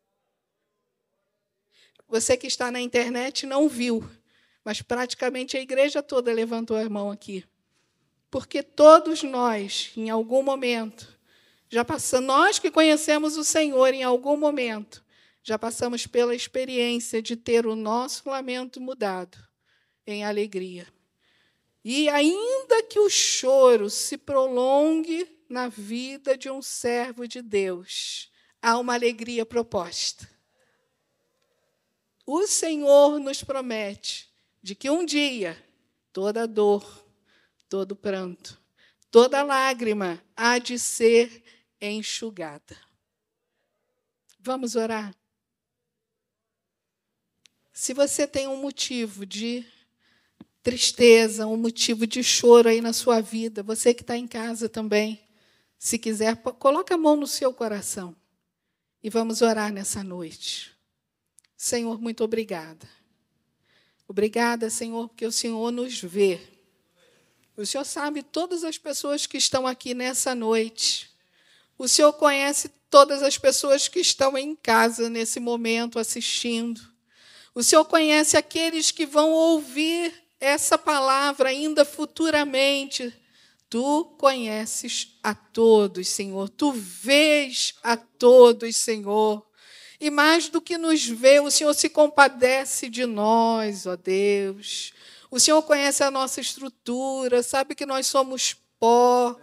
Você 2.09 2.37
que 2.37 2.49
está 2.49 2.73
na 2.73 2.81
internet 2.81 3.47
não 3.47 3.69
viu, 3.69 4.05
mas 4.65 4.83
praticamente 4.83 5.57
a 5.57 5.61
igreja 5.61 6.03
toda 6.03 6.33
levantou 6.33 6.77
a 6.77 6.91
mão 6.91 7.13
aqui. 7.13 7.45
Porque 8.29 8.61
todos 8.61 9.23
nós, 9.23 9.93
em 9.97 10.11
algum 10.11 10.43
momento, 10.43 11.17
já 11.71 11.85
passamos, 11.85 12.27
nós 12.27 12.59
que 12.59 12.73
conhecemos 12.73 13.37
o 13.37 13.45
Senhor 13.45 13.95
em 13.95 14.03
algum 14.03 14.37
momento, 14.37 15.05
já 15.45 15.57
passamos 15.57 16.09
pela 16.09 16.35
experiência 16.35 17.23
de 17.23 17.37
ter 17.37 17.69
o 17.69 17.77
nosso 17.77 18.29
lamento 18.29 18.81
mudado 18.81 19.39
em 20.05 20.25
alegria. 20.25 20.89
E 21.85 22.09
ainda 22.09 22.83
que 22.85 22.99
o 22.99 23.11
choro 23.11 23.91
se 23.91 24.17
prolongue 24.17 25.45
na 25.49 25.69
vida 25.69 26.37
de 26.37 26.49
um 26.49 26.63
servo 26.63 27.27
de 27.27 27.43
Deus, 27.43 28.31
há 28.61 28.79
uma 28.79 28.95
alegria 28.95 29.45
proposta. 29.45 30.31
O 32.25 32.47
Senhor 32.47 33.19
nos 33.19 33.43
promete 33.43 34.33
de 34.63 34.75
que 34.75 34.89
um 34.89 35.05
dia 35.05 35.61
toda 36.13 36.47
dor, 36.47 37.05
todo 37.69 37.97
pranto, 37.97 38.61
toda 39.11 39.43
lágrima 39.43 40.23
há 40.37 40.59
de 40.59 40.79
ser 40.79 41.43
enxugada. 41.81 42.77
Vamos 44.39 44.77
orar? 44.77 45.15
Se 47.73 47.93
você 47.93 48.27
tem 48.27 48.47
um 48.47 48.57
motivo 48.57 49.27
de 49.27 49.67
tristeza, 50.63 51.47
um 51.47 51.57
motivo 51.57 52.07
de 52.07 52.23
choro 52.23 52.69
aí 52.69 52.81
na 52.81 52.93
sua 52.93 53.21
vida, 53.21 53.63
você 53.63 53.93
que 53.93 54.03
está 54.03 54.17
em 54.17 54.29
casa 54.29 54.69
também, 54.69 55.21
se 55.79 55.99
quiser, 55.99 56.37
coloque 56.37 56.93
a 56.93 56.97
mão 56.97 57.17
no 57.17 57.27
seu 57.27 57.53
coração 57.53 58.15
e 59.03 59.11
vamos 59.11 59.43
orar 59.43 59.73
nessa 59.73 60.05
noite. 60.05 60.73
Senhor, 61.57 62.01
muito 62.01 62.23
obrigada. 62.23 62.89
Obrigada, 64.07 64.71
Senhor, 64.71 65.09
porque 65.09 65.27
o 65.27 65.33
Senhor 65.33 65.73
nos 65.73 66.01
vê. 66.01 66.41
O 67.57 67.67
Senhor 67.67 67.85
sabe 67.85 68.23
todas 68.23 68.63
as 68.63 68.79
pessoas 68.79 69.27
que 69.27 69.37
estão 69.37 69.67
aqui 69.67 69.95
nessa 69.95 70.35
noite. 70.35 71.11
O 71.77 71.89
Senhor 71.89 72.13
conhece 72.13 72.69
todas 72.89 73.23
as 73.23 73.37
pessoas 73.37 73.89
que 73.89 73.99
estão 73.99 74.39
em 74.39 74.55
casa 74.55 75.11
nesse 75.11 75.41
momento 75.41 75.99
assistindo. 75.99 76.81
O 77.55 77.63
Senhor 77.63 77.85
conhece 77.85 78.37
aqueles 78.37 78.91
que 78.91 79.05
vão 79.05 79.31
ouvir 79.31 80.22
essa 80.43 80.77
palavra 80.77 81.51
ainda 81.51 81.85
futuramente. 81.85 83.15
Tu 83.71 84.05
conheces 84.19 85.17
a 85.23 85.35
todos, 85.35 86.09
Senhor. 86.09 86.49
Tu 86.49 86.73
vês 86.73 87.75
a 87.81 87.97
todos, 87.97 88.77
Senhor. 88.77 89.47
E 90.01 90.11
mais 90.11 90.49
do 90.49 90.61
que 90.61 90.77
nos 90.77 91.07
vê, 91.07 91.39
o 91.39 91.49
Senhor 91.49 91.73
se 91.75 91.89
compadece 91.89 92.91
de 92.91 93.07
nós, 93.07 93.87
ó 93.87 93.95
Deus. 93.95 94.93
O 95.31 95.39
Senhor 95.39 95.63
conhece 95.63 96.03
a 96.03 96.11
nossa 96.11 96.41
estrutura, 96.41 97.41
sabe 97.43 97.77
que 97.77 97.87
nós 97.87 98.09
somos 98.09 98.57
pó. 98.81 99.37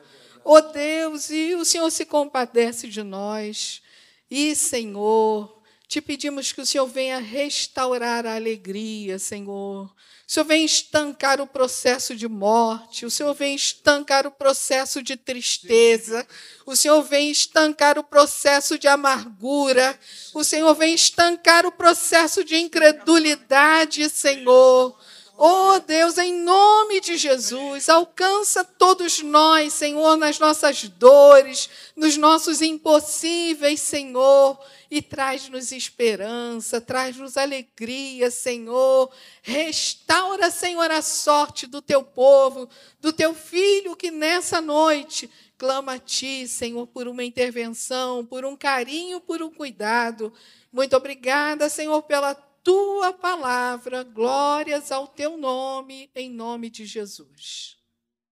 Ó 0.43 0.59
Deus, 0.59 1.29
e 1.29 1.55
o 1.55 1.63
Senhor 1.63 1.89
se 1.89 2.05
compadece 2.05 2.89
de 2.89 3.03
nós. 3.03 3.81
E, 4.29 4.53
Senhor, 4.53 5.58
te 5.89 6.03
pedimos 6.03 6.51
que 6.51 6.61
o 6.61 6.65
Senhor 6.67 6.85
venha 6.85 7.17
restaurar 7.17 8.23
a 8.27 8.35
alegria, 8.35 9.17
Senhor. 9.17 9.85
O 9.85 10.31
Senhor 10.31 10.45
vem 10.45 10.63
estancar 10.63 11.41
o 11.41 11.47
processo 11.47 12.15
de 12.15 12.27
morte, 12.27 13.07
o 13.07 13.09
Senhor 13.09 13.33
vem 13.33 13.55
estancar 13.55 14.27
o 14.27 14.31
processo 14.31 15.01
de 15.01 15.17
tristeza, 15.17 16.27
o 16.63 16.75
Senhor 16.75 17.01
vem 17.01 17.31
estancar 17.31 17.97
o 17.97 18.03
processo 18.03 18.77
de 18.77 18.87
amargura, 18.87 19.99
o 20.31 20.43
Senhor 20.43 20.75
vem 20.75 20.93
estancar 20.93 21.65
o 21.65 21.71
processo 21.71 22.43
de 22.43 22.55
incredulidade, 22.55 24.07
Senhor. 24.11 24.95
Oh 25.41 25.79
Deus, 25.79 26.17
em 26.17 26.33
nome 26.33 26.99
de 26.99 27.15
Jesus, 27.15 27.87
alcança 27.87 28.61
todos 28.61 29.21
nós, 29.21 29.71
Senhor, 29.71 30.17
nas 30.17 30.37
nossas 30.37 30.83
dores, 30.83 31.69
nos 31.95 32.17
nossos 32.17 32.61
impossíveis, 32.61 33.79
Senhor 33.79 34.59
e 34.91 35.01
traz-nos 35.01 35.71
esperança, 35.71 36.81
traz-nos 36.81 37.37
alegria, 37.37 38.31
Senhor. 38.31 39.09
Restaura, 39.41 40.49
Senhor, 40.49 40.89
a 40.89 41.01
sorte 41.01 41.67
do 41.67 41.81
teu 41.81 42.03
povo, 42.03 42.67
do 42.99 43.13
teu 43.13 43.33
filho 43.33 43.95
que 43.95 44.09
nessa 44.09 44.59
noite 44.59 45.29
clama 45.57 45.93
a 45.93 45.99
ti, 45.99 46.47
Senhor, 46.47 46.87
por 46.87 47.07
uma 47.07 47.23
intervenção, 47.23 48.25
por 48.25 48.45
um 48.45 48.55
carinho, 48.55 49.19
por 49.19 49.41
um 49.41 49.51
cuidado. 49.51 50.33
Muito 50.71 50.95
obrigada, 50.95 51.69
Senhor, 51.69 52.01
pela 52.03 52.33
tua 52.63 53.13
palavra. 53.13 54.03
Glórias 54.03 54.91
ao 54.91 55.07
teu 55.07 55.37
nome, 55.37 56.11
em 56.13 56.29
nome 56.29 56.69
de 56.69 56.85
Jesus. 56.85 57.78